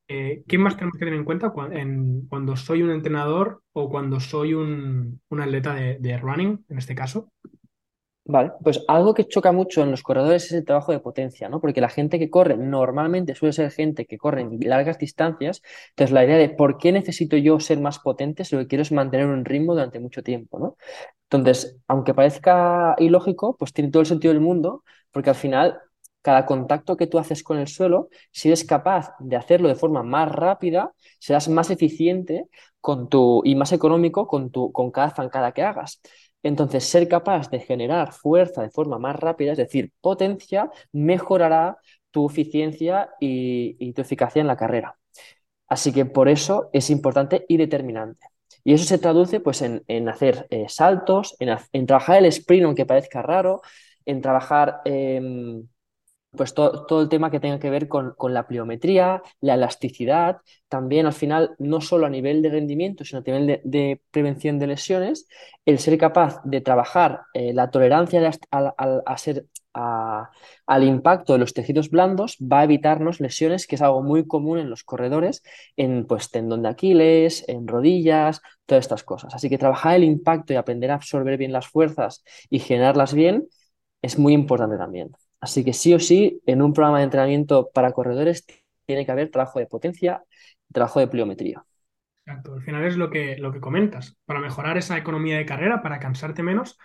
Eh, 0.08 0.42
¿Qué 0.48 0.58
más 0.58 0.76
tenemos 0.76 0.94
que 0.94 1.04
tener 1.04 1.14
en 1.14 1.24
cuenta 1.24 1.50
cuando, 1.50 2.56
soy 2.56 2.82
un 2.82 2.90
entrenador 2.90 3.62
o 3.72 3.88
cuando 3.88 4.18
soy 4.18 4.54
un, 4.54 5.20
atleta 5.30 5.74
de 5.74 6.18
running, 6.18 6.64
en 6.68 6.78
este 6.78 6.96
caso? 6.96 7.30
Vale, 8.30 8.52
pues 8.62 8.84
algo 8.88 9.14
que 9.14 9.26
choca 9.26 9.52
mucho 9.52 9.82
en 9.82 9.90
los 9.90 10.02
corredores 10.02 10.44
es 10.46 10.52
el 10.52 10.66
trabajo 10.66 10.92
de 10.92 11.00
potencia, 11.00 11.48
¿no? 11.48 11.62
Porque 11.62 11.80
la 11.80 11.88
gente 11.88 12.18
que 12.18 12.28
corre 12.28 12.58
normalmente 12.58 13.34
suele 13.34 13.54
ser 13.54 13.70
gente 13.70 14.04
que 14.04 14.18
corre 14.18 14.42
en 14.42 14.58
largas 14.68 14.98
distancias. 14.98 15.62
Entonces, 15.90 16.12
la 16.12 16.24
idea 16.26 16.36
de 16.36 16.50
por 16.50 16.76
qué 16.76 16.92
necesito 16.92 17.38
yo 17.38 17.58
ser 17.58 17.80
más 17.80 17.98
potente 18.00 18.44
si 18.44 18.54
lo 18.54 18.60
que 18.62 18.68
quiero 18.68 18.82
es 18.82 18.92
mantener 18.92 19.26
un 19.28 19.46
ritmo 19.46 19.72
durante 19.72 19.98
mucho 19.98 20.22
tiempo, 20.22 20.58
¿no? 20.58 20.76
Entonces, 21.30 21.78
aunque 21.88 22.14
parezca 22.14 22.96
ilógico, 22.98 23.56
pues 23.58 23.72
tiene 23.74 23.90
todo 23.90 24.00
el 24.02 24.06
sentido 24.08 24.34
del 24.34 24.42
mundo, 24.42 24.84
porque 25.12 25.30
al 25.30 25.36
final, 25.36 25.78
cada 26.22 26.46
contacto 26.46 26.96
que 26.96 27.06
tú 27.06 27.18
haces 27.18 27.42
con 27.42 27.58
el 27.58 27.68
suelo, 27.68 28.08
si 28.32 28.48
eres 28.48 28.64
capaz 28.64 29.12
de 29.20 29.36
hacerlo 29.36 29.68
de 29.68 29.74
forma 29.74 30.02
más 30.02 30.30
rápida, 30.32 30.92
serás 31.20 31.48
más 31.48 31.70
eficiente 31.70 32.46
con 32.80 33.08
tu, 33.08 33.42
y 33.44 33.54
más 33.56 33.72
económico 33.72 34.26
con, 34.26 34.50
tu, 34.50 34.72
con 34.72 34.90
cada 34.90 35.10
zancada 35.10 35.52
que 35.52 35.62
hagas. 35.62 36.00
Entonces, 36.42 36.84
ser 36.84 37.08
capaz 37.08 37.50
de 37.50 37.60
generar 37.60 38.12
fuerza 38.12 38.62
de 38.62 38.70
forma 38.70 38.98
más 38.98 39.16
rápida, 39.16 39.52
es 39.52 39.58
decir, 39.58 39.92
potencia, 40.00 40.70
mejorará 40.92 41.78
tu 42.10 42.28
eficiencia 42.28 43.10
y, 43.20 43.92
tu 43.92 44.02
eficacia 44.02 44.40
en 44.40 44.46
la 44.46 44.56
carrera. 44.56 44.96
Así 45.68 45.92
que 45.92 46.06
por 46.06 46.28
eso 46.28 46.70
es 46.72 46.90
importante 46.90 47.44
y 47.48 47.56
determinante. 47.56 48.26
Y 48.64 48.74
eso 48.74 48.84
se 48.84 48.98
traduce 48.98 49.40
pues, 49.40 49.62
en, 49.62 50.08
hacer 50.08 50.46
eh, 50.50 50.66
saltos, 50.68 51.36
en, 51.40 51.86
trabajar 51.86 52.18
el 52.18 52.26
sprint, 52.26 52.66
aunque 52.66 52.86
parezca 52.86 53.22
raro, 53.22 53.62
en 54.06 54.20
trabajar 54.22 54.80
em, 54.84 55.66
pues 56.36 56.54
todo, 56.54 57.00
el 57.00 57.08
tema 57.08 57.30
que 57.30 57.40
tenga 57.40 57.58
que 57.58 57.70
ver 57.70 57.88
con, 57.88 58.14
la 58.20 58.46
pliometría, 58.46 59.22
la 59.40 59.54
elasticidad, 59.54 60.38
también 60.68 61.06
al 61.06 61.12
final, 61.14 61.54
no 61.58 61.80
solo 61.80 62.06
a 62.06 62.10
nivel 62.10 62.42
de 62.42 62.50
rendimiento, 62.50 63.04
sino 63.04 63.20
a 63.20 63.22
nivel 63.22 63.60
de, 63.64 64.00
prevención 64.10 64.58
de 64.58 64.66
lesiones, 64.66 65.26
el 65.64 65.78
ser 65.78 65.96
capaz 65.98 66.40
de 66.44 66.60
trabajar 66.60 67.22
eh, 67.34 67.52
la 67.54 67.70
tolerancia 67.70 68.20
al 70.66 70.84
impacto 70.84 71.32
de 71.32 71.38
los 71.38 71.54
tejidos 71.54 71.90
blandos 71.90 72.36
va 72.40 72.60
a 72.60 72.64
evitarnos 72.64 73.20
lesiones, 73.20 73.66
que 73.66 73.76
es 73.76 73.82
algo 73.82 74.02
muy 74.02 74.26
común 74.26 74.58
en 74.58 74.70
los 74.70 74.84
corredores, 74.84 75.42
en 75.76 76.06
pues 76.06 76.30
tendón 76.30 76.62
de 76.62 76.68
Aquiles, 76.70 77.44
en 77.48 77.66
rodillas, 77.66 78.42
todas 78.66 78.84
estas 78.84 79.02
cosas. 79.04 79.34
Así 79.34 79.48
que 79.48 79.58
trabajar 79.58 79.96
el 79.96 80.04
impacto 80.04 80.52
y 80.52 80.56
aprender 80.56 80.90
a 80.90 80.94
absorber 80.94 81.38
bien 81.38 81.52
las 81.52 81.68
fuerzas 81.68 82.22
y 82.50 82.58
generarlas 82.60 83.14
bien 83.14 83.48
es 84.02 84.18
muy 84.18 84.32
importante 84.34 84.76
también. 84.78 85.10
Así 85.40 85.64
que 85.64 85.72
sí 85.72 85.94
o 85.94 86.00
sí, 86.00 86.40
en 86.46 86.62
un 86.62 86.72
programa 86.72 86.98
de 86.98 87.04
entrenamiento 87.04 87.70
para 87.72 87.92
corredores 87.92 88.44
tiene 88.86 89.04
que 89.04 89.12
haber 89.12 89.30
trabajo 89.30 89.58
de 89.58 89.66
potencia, 89.66 90.24
trabajo 90.72 91.00
de 91.00 91.08
pliometría. 91.08 91.64
Exacto, 92.26 92.54
al 92.54 92.62
final 92.62 92.84
es 92.84 92.96
lo 92.96 93.10
que, 93.10 93.36
lo 93.38 93.52
que 93.52 93.60
comentas. 93.60 94.18
Para 94.24 94.40
mejorar 94.40 94.76
esa 94.76 94.98
economía 94.98 95.38
de 95.38 95.46
carrera, 95.46 95.82
para 95.82 95.98
cansarte 95.98 96.42
menos, 96.42 96.78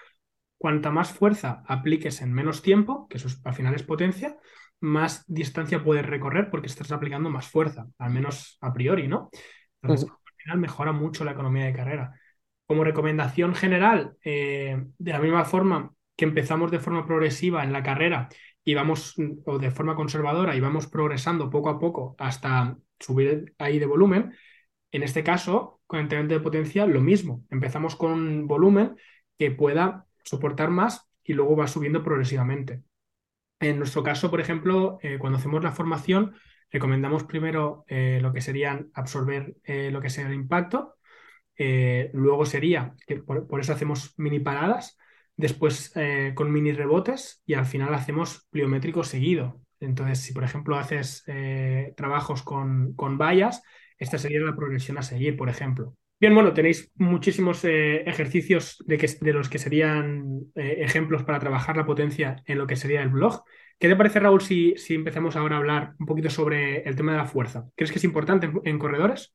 cuanta 0.58 0.92
más 0.92 1.12
fuerza 1.12 1.64
apliques 1.68 2.22
en 2.22 2.32
menos 2.32 2.62
tiempo, 2.62 3.08
que 3.10 3.18
eso 3.18 3.28
al 3.44 3.54
final 3.54 3.76
es 3.76 3.84
potencia, 3.84 4.38
más 4.80 5.24
distancia 5.28 5.84
puedes 5.84 6.06
recorrer 6.06 6.50
porque 6.50 6.68
estás 6.68 6.92
aplicando 6.92 7.30
más 7.30 7.48
fuerza, 7.48 7.88
al 7.98 8.12
menos 8.12 8.58
a 8.62 8.74
priori, 8.74 9.08
¿no? 9.08 9.30
Entonces, 9.82 10.10
al 10.10 10.36
final 10.38 10.60
mejora 10.60 10.92
mucho 10.92 11.26
la 11.26 11.32
economía 11.32 11.66
de 11.66 11.74
carrera. 11.74 12.20
Como 12.66 12.84
recomendación 12.84 13.56
general, 13.56 14.16
eh, 14.24 14.82
de 14.98 15.12
la 15.12 15.20
misma 15.20 15.46
forma 15.46 15.92
que 16.16 16.26
empezamos 16.26 16.72
de 16.72 16.80
forma 16.80 17.06
progresiva 17.06 17.64
en 17.64 17.74
la 17.74 17.84
carrera 17.84 18.30
y 18.64 18.74
vamos, 18.76 19.16
o 19.46 19.60
de 19.60 19.72
forma 19.72 19.96
conservadora 19.96 20.56
y 20.56 20.60
vamos 20.60 20.88
progresando 20.88 21.50
poco 21.50 21.70
a 21.70 21.80
poco 21.80 22.16
hasta 22.20 22.78
subir 23.00 23.54
ahí 23.58 23.80
de 23.80 23.86
volumen, 23.86 24.34
en 24.92 25.04
este 25.04 25.24
caso, 25.24 25.82
con 25.88 26.00
entrenamiento 26.00 26.36
de 26.36 26.44
potencia, 26.44 26.86
lo 26.86 27.02
mismo. 27.02 27.44
Empezamos 27.50 27.96
con 27.96 28.48
volumen 28.48 28.96
que 29.38 29.52
pueda 29.52 30.06
soportar 30.24 30.70
más 30.70 31.10
y 31.24 31.34
luego 31.34 31.56
va 31.56 31.68
subiendo 31.68 32.04
progresivamente. 32.04 32.84
En 33.60 33.78
nuestro 33.78 34.04
caso, 34.04 34.30
por 34.30 34.42
ejemplo, 34.42 35.00
eh, 35.02 35.18
cuando 35.20 35.40
hacemos 35.40 35.64
la 35.64 35.72
formación, 35.72 36.36
recomendamos 36.70 37.24
primero 37.24 37.86
eh, 37.88 38.20
lo 38.22 38.34
que 38.34 38.42
serían 38.42 38.90
absorber 38.94 39.56
eh, 39.64 39.90
lo 39.92 40.02
que 40.02 40.10
sea 40.10 40.28
el 40.28 40.34
impacto. 40.34 40.96
luego 41.58 42.46
sería, 42.46 42.94
que 43.08 43.18
por, 43.18 43.60
eso 43.60 43.74
hacemos 43.74 44.14
mini 44.18 44.40
paradas, 44.40 44.98
después 45.36 45.92
eh, 45.96 46.34
con 46.36 46.52
mini 46.52 46.72
rebotes 46.72 47.42
y 47.46 47.54
al 47.54 47.66
final 47.66 47.94
hacemos 47.94 48.48
pliométrico 48.50 49.04
seguido. 49.04 49.62
Entonces, 49.80 50.20
si 50.20 50.34
por 50.34 50.44
ejemplo 50.44 50.78
haces 50.78 51.24
eh, 51.28 51.94
trabajos 51.98 52.44
con, 52.44 52.94
con 52.96 53.18
vallas, 53.18 53.62
esta 53.98 54.18
sería 54.18 54.42
la 54.42 54.56
progresión 54.56 54.98
a 54.98 55.04
seguir, 55.04 55.36
por 55.36 55.50
ejemplo. 55.50 55.96
Bien, 56.20 56.34
bueno, 56.34 56.54
tenéis 56.54 56.92
muchísimos 56.96 57.66
eh, 57.66 58.02
ejercicios 58.10 58.82
de, 58.86 58.98
que, 58.98 59.08
de, 59.20 59.34
los 59.34 59.50
que 59.50 59.60
serían 59.60 60.42
ejemplos 60.56 61.24
para 61.24 61.40
trabajar 61.40 61.76
la 61.76 61.86
potencia 61.86 62.42
en 62.46 62.58
lo 62.58 62.66
que 62.66 62.78
sería 62.78 63.02
el 63.02 63.10
blog. 63.10 63.44
¿Qué 63.78 63.90
te 63.90 63.96
parece, 63.98 64.22
Raúl, 64.22 64.42
si, 64.42 64.76
si 64.78 64.96
empezamos 64.96 65.36
ahora 65.36 65.56
a 65.56 65.60
hablar 65.60 65.96
un 66.00 66.06
poquito 66.06 66.30
sobre 66.30 66.84
el 66.84 66.96
tema 66.96 67.12
de 67.12 67.18
la 67.18 67.26
fuerza? 67.26 67.66
¿Crees 67.76 67.92
que 67.92 67.98
es 67.98 68.06
importante 68.06 68.50
en 68.64 68.80
corredores? 68.80 69.34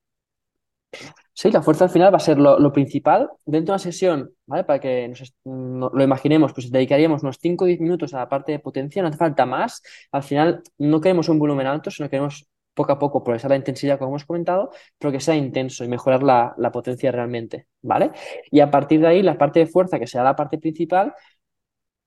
Sí, 1.40 1.52
la 1.52 1.62
fuerza 1.62 1.84
al 1.84 1.90
final 1.90 2.12
va 2.12 2.16
a 2.16 2.20
ser 2.20 2.36
lo, 2.36 2.72
principal. 2.72 3.30
Dentro 3.46 3.72
de 3.72 3.76
una 3.76 3.78
sesión, 3.78 4.32
¿vale? 4.46 4.64
Para 4.64 4.80
que 4.80 5.06
nos, 5.06 5.32
lo 5.44 6.02
imaginemos, 6.02 6.52
pues 6.52 6.68
dedicaríamos 6.68 7.22
unos 7.22 7.38
5 7.40 7.62
o 7.62 7.68
10 7.68 7.78
minutos 7.80 8.12
a 8.12 8.18
la 8.18 8.28
parte 8.28 8.50
de 8.50 8.58
potencia, 8.58 9.02
no 9.02 9.08
hace 9.08 9.18
falta 9.18 9.46
más. 9.46 9.80
Al 10.10 10.24
final 10.24 10.64
no 10.78 11.00
queremos 11.00 11.28
un 11.28 11.38
volumen 11.38 11.68
alto, 11.68 11.92
sino 11.92 12.10
queremos 12.10 12.48
poco 12.74 12.90
a 12.90 12.98
poco 12.98 13.22
progresar 13.22 13.50
la 13.50 13.56
intensidad, 13.56 13.98
como 13.98 14.10
hemos 14.10 14.24
comentado, 14.24 14.70
pero 14.98 15.12
que 15.12 15.20
sea 15.20 15.36
intenso 15.36 15.84
y 15.84 15.88
mejorar 15.88 16.24
la, 16.24 16.72
potencia 16.72 17.12
realmente, 17.12 17.68
¿vale? 17.82 18.10
Y 18.50 18.58
a 18.58 18.70
partir 18.72 19.00
de 19.00 19.06
ahí, 19.06 19.22
la 19.22 19.38
parte 19.38 19.60
de 19.60 19.66
fuerza, 19.66 20.00
que 20.00 20.08
sea 20.08 20.24
la 20.24 20.34
parte 20.34 20.58
principal, 20.58 21.14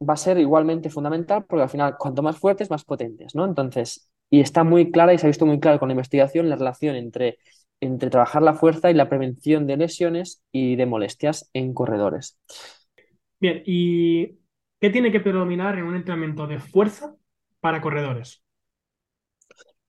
va 0.01 0.13
a 0.15 0.17
ser 0.17 0.39
igualmente 0.39 0.89
fundamental 0.89 1.45
porque 1.45 1.63
al 1.63 1.69
final, 1.69 1.95
cuanto 1.97 2.21
más 2.21 2.37
fuertes, 2.37 2.69
más 2.69 2.83
potentes, 2.83 3.33
¿no? 3.33 3.45
Entonces, 3.45 4.09
y 4.29 4.41
está 4.41 4.65
muy 4.65 4.91
clara 4.91 5.13
y 5.13 5.17
se 5.17 5.25
ha 5.27 5.29
visto 5.29 5.45
muy 5.45 5.59
claro 5.59 5.79
con 5.79 5.87
la 5.89 5.93
investigación 5.93 6.49
la 6.49 6.55
relación 6.55 6.95
entre 6.95 7.37
entre 7.81 8.09
trabajar 8.09 8.41
la 8.41 8.53
fuerza 8.53 8.89
y 8.89 8.93
la 8.93 9.09
prevención 9.09 9.67
de 9.67 9.77
lesiones 9.77 10.43
y 10.51 10.75
de 10.77 10.85
molestias 10.85 11.49
en 11.53 11.73
corredores. 11.73 12.39
Bien, 13.39 13.63
¿y 13.65 14.37
qué 14.79 14.89
tiene 14.91 15.11
que 15.11 15.19
predominar 15.19 15.77
en 15.77 15.85
un 15.85 15.95
entrenamiento 15.95 16.47
de 16.47 16.59
fuerza 16.59 17.15
para 17.59 17.81
corredores? 17.81 18.43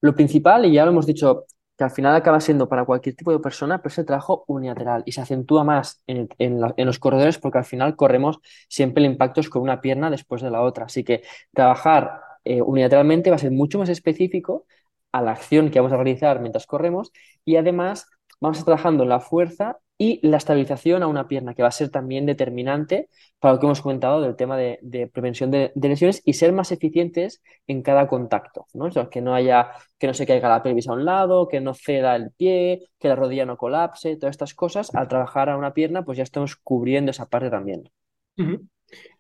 Lo 0.01 0.15
principal, 0.15 0.65
y 0.65 0.73
ya 0.73 0.85
lo 0.85 0.91
hemos 0.91 1.07
dicho, 1.07 1.45
que 1.77 1.85
al 1.85 1.91
final 1.91 2.15
acaba 2.15 2.41
siendo 2.41 2.69
para 2.69 2.85
cualquier 2.85 3.15
tipo 3.15 3.31
de 3.31 3.39
persona, 3.39 3.79
pero 3.79 3.93
es 3.93 3.99
el 3.99 4.07
trabajo 4.07 4.45
unilateral 4.47 5.03
y 5.07 5.13
se 5.13 5.21
acentúa 5.21 5.65
más 5.65 6.03
en, 6.07 6.29
los 6.77 6.99
corredores 6.99 7.39
porque 7.39 7.59
al 7.59 7.65
final 7.65 7.97
corremos 7.97 8.41
siempre 8.69 9.05
el 9.05 9.11
impacto 9.13 9.41
es 9.41 9.49
con 9.49 9.63
una 9.63 9.81
pierna 9.81 10.11
después 10.11 10.43
de 10.43 10.51
la 10.51 10.63
otra. 10.63 10.87
Así 10.87 11.05
que 11.05 11.23
trabajar 11.53 12.21
eh, 12.45 12.61
unilateralmente 12.63 13.31
va 13.31 13.37
a 13.37 13.39
ser 13.39 13.53
mucho 13.53 13.79
más 13.79 13.89
específico 13.89 14.67
a 15.13 15.23
la 15.23 15.33
acción 15.33 15.71
que 15.71 15.79
vamos 15.79 15.93
a 15.93 15.97
realizar 15.97 16.41
mientras 16.41 16.67
corremos 16.67 17.13
y 17.45 17.57
además 17.57 18.09
vamos 18.41 18.57
a 18.57 18.61
estar 18.61 18.75
trabajando 18.75 19.05
en 19.05 19.11
la 19.11 19.21
fuerza 19.21 19.79
y 19.99 20.19
la 20.27 20.39
estabilización 20.39 21.05
a 21.05 21.07
una 21.07 21.29
pierna, 21.29 21.55
que 21.55 21.63
va 21.63 21.69
a 21.69 21.71
ser 21.71 21.89
también 21.89 22.27
determinante 22.27 23.09
para 23.39 23.55
lo 23.55 23.61
que 23.61 23.67
hemos 23.67 23.81
comentado 23.81 24.21
del 24.21 24.35
tema 24.35 24.57
de, 24.57 25.09
prevención 25.13 25.53
de, 25.53 25.71
lesiones 25.81 26.23
y 26.25 26.33
ser 26.33 26.53
más 26.53 26.73
eficientes 26.73 27.41
en 27.69 27.83
cada 27.83 28.09
contacto, 28.09 28.67
¿no? 28.75 28.91
que 29.11 29.21
no 29.21 29.33
haya, 29.33 29.71
que 29.99 30.09
no 30.09 30.15
se 30.15 30.27
caiga 30.27 30.49
la 30.49 30.61
pelvis 30.61 30.89
a 30.89 30.95
un 30.95 31.05
lado, 31.05 31.47
que 31.47 31.61
no 31.61 31.73
ceda 31.73 32.17
el 32.17 32.33
pie, 32.33 32.89
que 32.99 33.07
la 33.07 33.15
rodilla 33.15 33.47
no 33.47 33.57
colapse, 33.57 34.17
todas 34.17 34.35
estas 34.35 34.55
cosas, 34.55 34.93
al 34.93 35.07
trabajar 35.07 35.49
a 35.49 35.57
una 35.57 35.73
pierna, 35.73 36.05
pues 36.05 36.19
ya 36.19 36.25
estamos 36.25 36.57
cubriendo 36.57 37.13
esa 37.13 37.29
parte 37.29 37.49
también. 37.49 37.89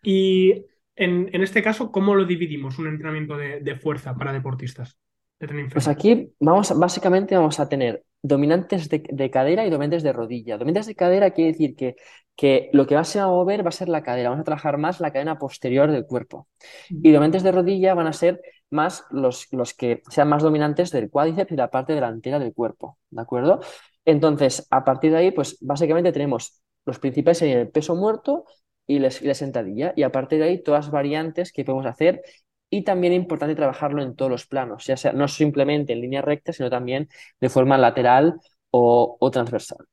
Y 0.02 0.64
en, 0.96 1.42
este 1.42 1.62
caso, 1.62 1.92
¿cómo 1.92 2.16
lo 2.16 2.24
dividimos 2.24 2.80
un 2.80 2.88
entrenamiento 2.88 3.36
de 3.36 3.76
fuerza 3.76 4.16
para 4.16 4.32
deportistas? 4.32 4.98
Pues 5.72 5.88
aquí 5.88 6.32
vamos, 6.38 6.78
básicamente 6.78 7.36
vamos 7.36 7.58
a 7.58 7.68
tener 7.68 8.04
dominantes 8.22 8.88
de, 8.88 9.30
cadera 9.30 9.66
y 9.66 9.70
dominantes 9.70 10.02
de 10.02 10.12
rodilla. 10.12 10.56
Dominantes 10.56 10.86
de 10.86 10.94
cadera 10.94 11.30
quiere 11.32 11.52
decir 11.52 11.74
que, 11.74 11.96
que 12.36 12.70
lo 12.72 12.86
que 12.86 12.94
va 12.94 13.02
a 13.02 13.26
mover 13.26 13.64
va 13.64 13.70
a 13.70 13.72
ser 13.72 13.88
la 13.88 14.02
cadera, 14.02 14.30
vamos 14.30 14.42
a 14.42 14.44
trabajar 14.44 14.78
más 14.78 15.00
la 15.00 15.12
cadena 15.12 15.38
posterior 15.38 15.90
del 15.90 16.06
cuerpo. 16.06 16.48
Y 16.88 17.10
dominantes 17.10 17.42
de 17.42 17.52
rodilla 17.52 17.94
van 17.94 18.06
a 18.06 18.12
ser 18.12 18.40
más 18.70 19.04
los, 19.10 19.48
los 19.52 19.74
que 19.74 20.02
sean 20.08 20.28
más 20.28 20.42
dominantes 20.42 20.90
del 20.92 21.10
cuádriceps 21.10 21.52
y 21.52 21.56
la 21.56 21.70
parte 21.70 21.94
delantera 21.94 22.38
del 22.38 22.54
cuerpo, 22.54 22.98
¿de 23.10 23.20
acuerdo? 23.20 23.60
Entonces, 24.04 24.66
a 24.70 24.84
partir 24.84 25.10
de 25.10 25.18
ahí, 25.18 25.30
pues 25.32 25.58
básicamente 25.60 26.12
tenemos 26.12 26.62
los 26.84 26.98
principales 26.98 27.38
serían 27.38 27.60
el 27.60 27.70
peso 27.70 27.94
muerto 27.94 28.44
y 28.86 28.98
la, 28.98 29.10
sentadilla, 29.10 29.92
y 29.96 30.02
a 30.02 30.10
partir 30.10 30.40
de 30.40 30.46
ahí 30.46 30.62
todas 30.62 30.86
las 30.86 30.92
variantes 30.92 31.52
que 31.52 31.64
podemos 31.64 31.86
hacer 31.86 32.22
y 32.74 32.84
también 32.84 33.12
es 33.12 33.18
importante 33.18 33.54
trabajarlo 33.54 34.02
en 34.02 34.16
todos 34.16 34.30
los 34.30 34.46
planos, 34.46 34.86
ya 34.86 34.96
sea 34.96 35.12
no 35.12 35.28
simplemente 35.28 35.92
en 35.92 36.00
línea 36.00 36.22
recta, 36.22 36.54
sino 36.54 36.70
también 36.70 37.06
de 37.38 37.50
forma 37.50 37.76
lateral 37.76 38.40
o, 38.70 39.18
transversal. 39.30 39.86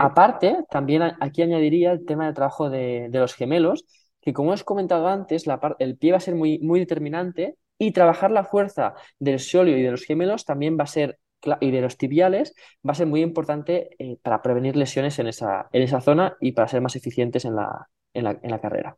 Aparte, 0.00 0.64
también 0.68 1.02
aquí 1.20 1.42
añadiría 1.42 1.92
el 1.92 2.04
tema 2.04 2.26
del 2.26 2.34
trabajo 2.34 2.68
de, 2.68 3.08
los 3.12 3.34
gemelos, 3.34 3.86
que 4.20 4.32
como 4.32 4.50
os 4.50 4.64
comentado 4.64 5.06
antes, 5.06 5.46
la 5.46 5.60
el 5.78 5.96
pie 5.96 6.10
va 6.10 6.16
a 6.16 6.20
ser 6.20 6.34
muy, 6.34 6.58
muy 6.58 6.80
determinante 6.80 7.54
y 7.78 7.92
trabajar 7.92 8.32
la 8.32 8.42
fuerza 8.42 8.94
del 9.20 9.38
sóleo 9.38 9.78
y 9.78 9.82
de 9.82 9.92
los 9.92 10.04
gemelos 10.04 10.44
también 10.44 10.76
va 10.76 10.82
a 10.82 10.88
ser 10.88 11.20
y 11.60 11.70
de 11.70 11.80
los 11.80 11.96
tibiales 11.96 12.52
va 12.86 12.92
a 12.92 12.96
ser 12.96 13.06
muy 13.06 13.22
importante 13.22 13.90
eh, 13.98 14.18
para 14.20 14.42
prevenir 14.42 14.74
lesiones 14.76 15.20
en 15.20 15.28
esa, 15.28 15.68
en 15.72 15.82
esa 15.82 16.00
zona 16.00 16.36
y 16.40 16.50
para 16.52 16.66
ser 16.66 16.80
más 16.80 16.96
eficientes 16.96 17.44
en 17.44 17.54
la, 17.54 17.88
en 18.12 18.24
la, 18.24 18.60
carrera. 18.60 18.96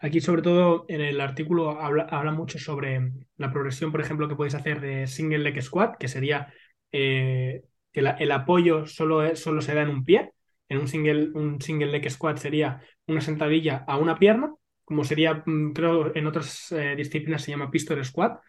Aquí, 0.00 0.20
sobre 0.20 0.42
todo, 0.42 0.84
en 0.88 1.00
el 1.00 1.20
artículo 1.20 1.80
habla, 1.80 2.04
habla, 2.04 2.32
mucho 2.32 2.58
sobre 2.58 3.12
la 3.36 3.52
progresión, 3.52 3.92
por 3.92 4.00
ejemplo, 4.00 4.28
que 4.28 4.36
podéis 4.36 4.54
hacer 4.54 4.80
de 4.80 5.06
single 5.06 5.38
leg 5.38 5.60
squat, 5.62 5.96
que 5.98 6.08
sería 6.08 6.52
eh, 6.92 7.62
que 7.92 8.00
el 8.00 8.32
apoyo 8.32 8.86
solo, 8.86 9.34
solo 9.36 9.60
se 9.60 9.74
da 9.74 9.82
en 9.82 9.90
un 9.90 10.04
pie. 10.04 10.32
En 10.68 10.78
un 10.78 10.88
single, 10.88 11.30
un 11.34 11.60
single 11.60 11.90
leg 11.90 12.10
squat 12.10 12.38
sería 12.38 12.82
una 13.06 13.20
sentadilla 13.20 13.84
a 13.86 13.96
una 13.96 14.18
pierna, 14.18 14.54
como 14.84 15.04
sería, 15.04 15.42
mm, 15.44 15.72
creo, 15.72 16.14
en 16.14 16.26
otras 16.26 16.72
eh, 16.72 16.94
disciplinas 16.96 17.42
se 17.42 17.50
llama 17.52 17.70
pistol 17.70 18.04
squat. 18.04 18.40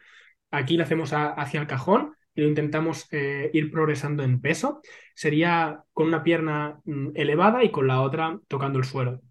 Aquí 0.52 0.78
lo 0.78 0.84
hacemos 0.84 1.12
hacia 1.14 1.62
el 1.62 1.68
cajón 1.68 2.16
y 2.34 2.42
lo 2.42 2.48
intentamos 2.48 3.08
eh, 3.12 3.50
ir 3.54 3.72
progresando 3.72 4.24
en 4.24 4.42
peso, 4.42 4.82
sería 5.16 5.84
con 5.94 6.08
una 6.08 6.24
pierna 6.24 6.80
mm, 6.86 7.10
elevada 7.16 7.64
y 7.64 7.72
con 7.72 7.88
la 7.88 8.02
otra 8.02 8.40
tocando 8.48 8.80
el 8.80 8.86
suelo. 8.86 9.22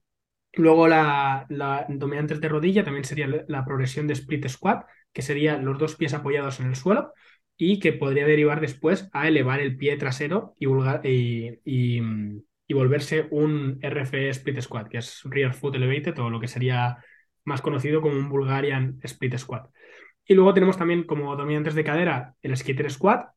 Luego 0.54 0.88
la, 0.88 1.46
dominantes 1.88 2.40
de 2.40 2.48
rodilla 2.48 2.84
también 2.84 3.04
sería 3.04 3.28
la 3.46 3.64
progresión 3.64 4.06
de 4.06 4.14
split 4.14 4.48
squat, 4.48 4.86
que 5.12 5.22
sería 5.22 5.58
los 5.58 5.78
dos 5.78 5.96
pies 5.96 6.14
apoyados 6.14 6.60
en 6.60 6.66
el 6.66 6.76
suelo 6.76 7.12
y 7.56 7.80
que 7.80 7.92
podría 7.92 8.26
derivar 8.26 8.60
después 8.60 9.08
a 9.12 9.28
elevar 9.28 9.60
el 9.60 9.76
pie 9.76 9.96
trasero 9.96 10.54
y, 10.58 10.66
y, 11.64 12.00
y, 12.66 12.74
volverse 12.74 13.26
un 13.30 13.78
RFE 13.82 14.30
split 14.30 14.60
squat, 14.60 14.88
que 14.88 14.98
es 14.98 15.22
rear 15.24 15.54
foot 15.54 15.74
elevated 15.74 16.18
o 16.18 16.30
lo 16.30 16.40
que 16.40 16.48
sería 16.48 16.98
más 17.44 17.62
conocido 17.62 18.00
como 18.00 18.16
un 18.16 18.28
Bulgarian 18.28 19.00
split 19.02 19.36
squat. 19.36 19.68
Y 20.24 20.34
luego 20.34 20.54
tenemos 20.54 20.76
también 20.76 21.04
como 21.04 21.34
dominantes 21.36 21.74
de 21.74 21.84
cadera 21.84 22.34
el 22.42 22.56
skater 22.56 22.90
squat 22.90 23.30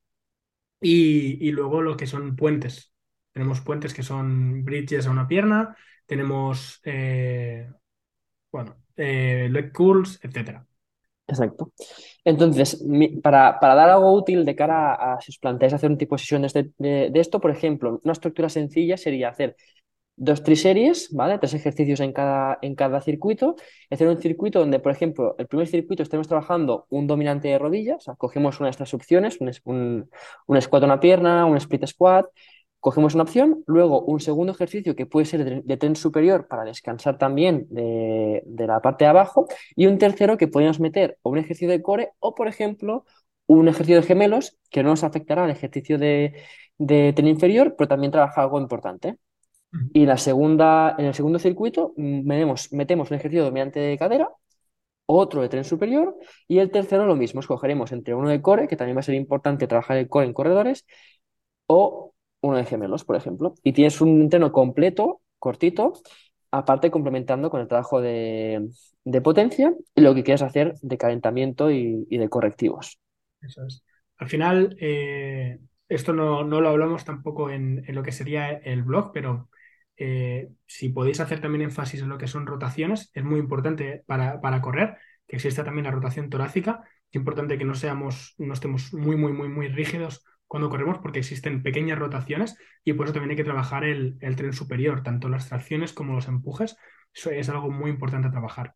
y, 0.82 1.51
luego 1.51 1.82
lo 1.82 1.96
que 1.96 2.08
son 2.08 2.36
puentes. 2.36 2.90
Tenemos 3.31 3.61
puentes 3.61 3.93
que 3.93 4.03
son 4.03 4.63
bridges 4.65 5.07
a 5.07 5.11
una 5.11 5.27
pierna, 5.27 5.75
tenemos, 6.05 6.81
eh, 6.83 7.69
bueno, 8.51 8.75
eh, 8.97 9.47
leg 9.50 9.71
curls, 9.71 10.19
etcétera. 10.23 10.65
Exacto. 11.27 11.71
Entonces, 12.25 12.83
para, 13.23 13.57
dar 13.61 13.89
algo 13.89 14.11
útil 14.13 14.43
de 14.43 14.55
cara 14.55 14.93
a, 14.93 15.21
si 15.21 15.31
os 15.31 15.38
planteáis 15.39 15.73
hacer 15.73 15.89
un 15.89 15.97
tipo 15.97 16.15
de 16.15 16.19
sesiones 16.19 16.53
de, 16.53 16.71
de, 16.77 17.19
esto, 17.19 17.39
por 17.39 17.51
ejemplo, 17.51 18.01
una 18.03 18.11
estructura 18.13 18.50
sencilla 18.50 18.97
sería 18.97 19.29
hacer 19.29 19.55
dos 20.17 20.43
triseries, 20.43 21.09
¿vale? 21.13 21.39
Tres 21.39 21.53
ejercicios 21.53 22.00
en 22.01 22.11
cada, 22.13 22.59
en 22.61 22.75
cada 22.75 23.01
circuito. 23.01 23.55
Hacer 23.89 24.07
un 24.07 24.21
circuito 24.21 24.59
donde, 24.59 24.79
por 24.79 24.91
ejemplo, 24.91 25.35
el 25.39 25.47
primer 25.47 25.67
circuito 25.67 26.03
estemos 26.03 26.27
trabajando 26.27 26.85
un 26.89 27.07
dominante 27.07 27.47
de 27.47 27.57
rodillas, 27.57 28.05
cogemos 28.17 28.59
una 28.59 28.67
de 28.67 28.71
estas 28.71 28.93
opciones, 28.93 29.39
un, 29.39 29.51
un, 29.63 30.09
un 30.47 30.61
squat 30.61 30.83
a 30.83 30.85
una 30.85 31.00
pierna, 31.00 31.45
un 31.45 31.57
split 31.57 31.88
squat, 31.88 32.25
cogemos 32.82 33.13
una 33.15 33.24
opción, 33.24 33.63
luego 33.67 34.02
un 34.02 34.20
segundo 34.20 34.52
ejercicio 34.54 34.96
que 34.96 35.06
puede 35.06 35.26
ser 35.26 35.63
de, 35.63 35.78
tren 35.78 35.96
superior 35.96 36.48
para 36.48 36.65
descansar 36.65 37.17
también 37.17 37.67
de, 37.70 38.44
de, 38.46 38.67
la 38.67 38.82
parte 38.82 39.06
de 39.06 39.10
abajo, 39.10 39.48
y 39.76 39.86
un 39.86 39.98
tercero 39.98 40.38
que 40.38 40.48
podemos 40.50 40.80
meter 40.82 41.17
o 41.22 41.30
un 41.30 41.38
ejercicio 41.38 41.70
de 41.70 41.82
core 41.82 42.12
o, 42.20 42.36
por 42.36 42.48
ejemplo, 42.50 43.06
un 43.48 43.67
ejercicio 43.67 44.02
de 44.02 44.08
gemelos 44.08 44.58
que 44.70 44.84
no 44.84 44.89
nos 44.89 45.04
afectará 45.04 45.46
al 45.46 45.52
ejercicio 45.52 45.98
de, 45.98 46.34
de 46.78 47.13
tren 47.13 47.28
inferior, 47.28 47.76
pero 47.78 47.88
también 47.88 48.12
trabaja 48.12 48.41
algo 48.41 48.60
importante. 48.60 49.17
Y 49.94 50.06
la 50.06 50.17
segunda, 50.17 50.96
en 50.98 51.06
el 51.06 51.13
segundo 51.13 51.39
circuito 51.39 51.94
mm, 51.96 52.26
metemos, 52.26 52.74
metemos 52.74 53.10
un 53.12 53.17
ejercicio 53.17 53.44
dominante 53.46 53.80
de 53.80 53.98
cadera, 53.98 54.30
otro 55.06 55.41
de 55.41 55.50
tren 55.50 55.63
superior 55.63 56.17
y 56.48 56.60
el 56.60 56.72
tercero 56.72 57.06
lo 57.06 57.15
mismo. 57.15 57.41
Escogeremos 57.41 57.91
entre 57.91 58.15
uno 58.15 58.30
de 58.30 58.41
core, 58.41 58.67
que 58.67 58.76
también 58.78 58.98
va 58.98 59.02
a 59.02 59.04
ser 59.04 59.15
importante 59.15 59.67
trabajar 59.67 59.98
el 59.98 60.10
core 60.10 60.26
en 60.28 60.34
corredores, 60.34 60.86
o 61.67 62.13
uno 62.41 62.58
de 62.58 62.65
gemelos, 62.65 63.04
por 63.06 63.15
ejemplo. 63.15 63.56
Y 63.63 63.73
tienes 63.73 64.01
un 64.01 64.21
entreno 64.21 64.51
completo, 64.51 65.21
cortito, 65.39 65.93
aparte 66.51 66.91
complementando 66.91 67.49
con 67.49 67.62
el 67.62 67.67
trabajo 67.67 68.01
de, 68.01 68.69
potencia 69.23 69.73
y 69.95 70.01
lo 70.01 70.13
que 70.13 70.23
quieras 70.23 70.41
hacer 70.41 70.75
de 70.82 70.97
calentamiento 70.97 71.71
y, 71.71 72.06
de 72.10 72.30
correctivos. 72.30 72.99
Eso 73.41 73.65
es. 73.65 73.84
Al 74.17 74.27
final, 74.27 74.75
eh, 74.80 75.60
esto 75.88 76.13
no, 76.13 76.43
lo 76.43 76.69
hablamos 76.69 77.06
tampoco 77.06 77.49
en, 77.49 77.84
en, 77.88 77.95
lo 77.95 78.04
que 78.04 78.12
sería 78.12 78.51
el 78.51 78.84
blog, 78.84 79.12
pero 79.12 79.49
eh, 79.97 80.49
si 80.65 80.89
podéis 80.89 81.19
hacer 81.19 81.41
también 81.41 81.63
énfasis 81.63 82.01
en 82.01 82.10
lo 82.10 82.17
que 82.17 82.27
son 82.27 82.45
rotaciones, 82.45 83.12
es 83.13 83.23
muy 83.23 83.39
importante 83.39 84.04
para, 84.06 84.41
para 84.41 84.62
correr, 84.62 84.97
que 85.27 85.38
exista 85.38 85.63
también 85.63 85.86
la 85.86 85.91
rotación 85.91 86.30
torácica. 86.30 86.84
Es 87.10 87.15
importante 87.15 87.58
que 87.58 87.65
no 87.65 87.75
seamos, 87.75 88.36
no 88.38 88.54
estemos 88.54 88.93
muy, 88.93 89.15
muy, 89.15 89.34
muy, 89.34 89.47
muy 89.47 89.67
rígidos 89.67 90.23
cuando 90.51 90.69
corremos, 90.69 90.97
porque 90.97 91.19
existen 91.19 91.63
pequeñas 91.63 91.97
rotaciones 91.97 92.57
y 92.83 92.91
por 92.91 93.05
eso 93.05 93.13
también 93.13 93.31
hay 93.31 93.37
que 93.37 93.45
trabajar 93.45 93.85
el, 93.85 94.17
el 94.19 94.35
tren 94.35 94.51
superior, 94.51 95.01
tanto 95.01 95.29
las 95.29 95.47
tracciones 95.47 95.93
como 95.93 96.13
los 96.13 96.27
empujes. 96.27 96.75
Eso 97.13 97.31
es 97.31 97.47
algo 97.47 97.71
muy 97.71 97.89
importante 97.89 98.27
a 98.27 98.31
trabajar. 98.31 98.75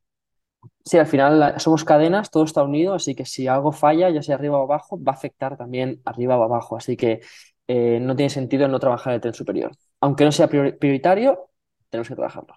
Sí, 0.86 0.98
al 0.98 1.06
final 1.06 1.56
somos 1.60 1.84
cadenas, 1.84 2.32
todo 2.32 2.46
está 2.46 2.64
unido, 2.64 2.94
así 2.94 3.14
que 3.14 3.26
si 3.26 3.48
algo 3.48 3.74
falla, 3.74 4.10
ya 4.10 4.22
sea 4.22 4.36
arriba 4.36 4.58
o 4.58 4.64
abajo, 4.64 4.98
va 5.04 5.12
a 5.12 5.16
afectar 5.16 5.58
también 5.58 6.02
arriba 6.06 6.38
o 6.38 6.44
abajo. 6.44 6.78
Así 6.78 6.96
que 6.96 7.20
eh, 7.68 8.00
no 8.00 8.16
tiene 8.16 8.30
sentido 8.30 8.70
no 8.70 8.80
trabajar 8.80 9.14
el 9.14 9.20
tren 9.20 9.34
superior. 9.34 9.74
Aunque 10.00 10.24
no 10.24 10.32
sea 10.32 10.48
prioritario, 10.48 11.50
tenemos 11.90 12.08
que 12.08 12.16
trabajarlo. 12.16 12.56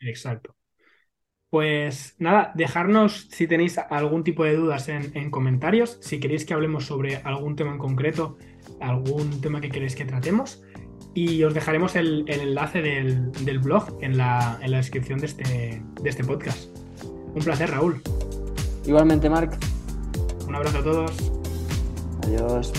Exacto. 0.00 0.54
Pues 1.50 2.14
nada, 2.18 2.52
dejarnos 2.54 3.26
si 3.32 3.48
tenéis 3.48 3.76
algún 3.78 4.22
tipo 4.22 4.44
de 4.44 4.54
dudas 4.54 4.88
en, 4.88 5.30
comentarios, 5.30 5.98
si 6.00 6.20
queréis 6.20 6.44
que 6.44 6.54
hablemos 6.54 6.86
sobre 6.86 7.16
algún 7.16 7.56
tema 7.56 7.72
en 7.72 7.78
concreto, 7.78 8.38
algún 8.80 9.40
tema 9.40 9.60
que 9.60 9.68
queréis 9.68 9.96
que 9.96 10.04
tratemos. 10.04 10.62
Y 11.12 11.42
os 11.42 11.52
dejaremos 11.52 11.96
el, 11.96 12.24
enlace 12.28 12.82
del, 12.82 13.58
blog 13.58 13.98
en 14.00 14.16
la, 14.16 14.60
en 14.62 14.70
la 14.70 14.76
descripción 14.76 15.18
de 15.18 15.26
este, 15.26 15.82
de 16.00 16.08
este 16.08 16.22
podcast. 16.22 16.70
Un 17.34 17.42
placer, 17.42 17.68
Raúl. 17.70 18.00
Igualmente, 18.86 19.28
Marc. 19.28 19.58
Un 20.46 20.54
abrazo 20.54 20.78
a 20.78 20.82
todos. 20.84 21.32
Adiós. 22.26 22.72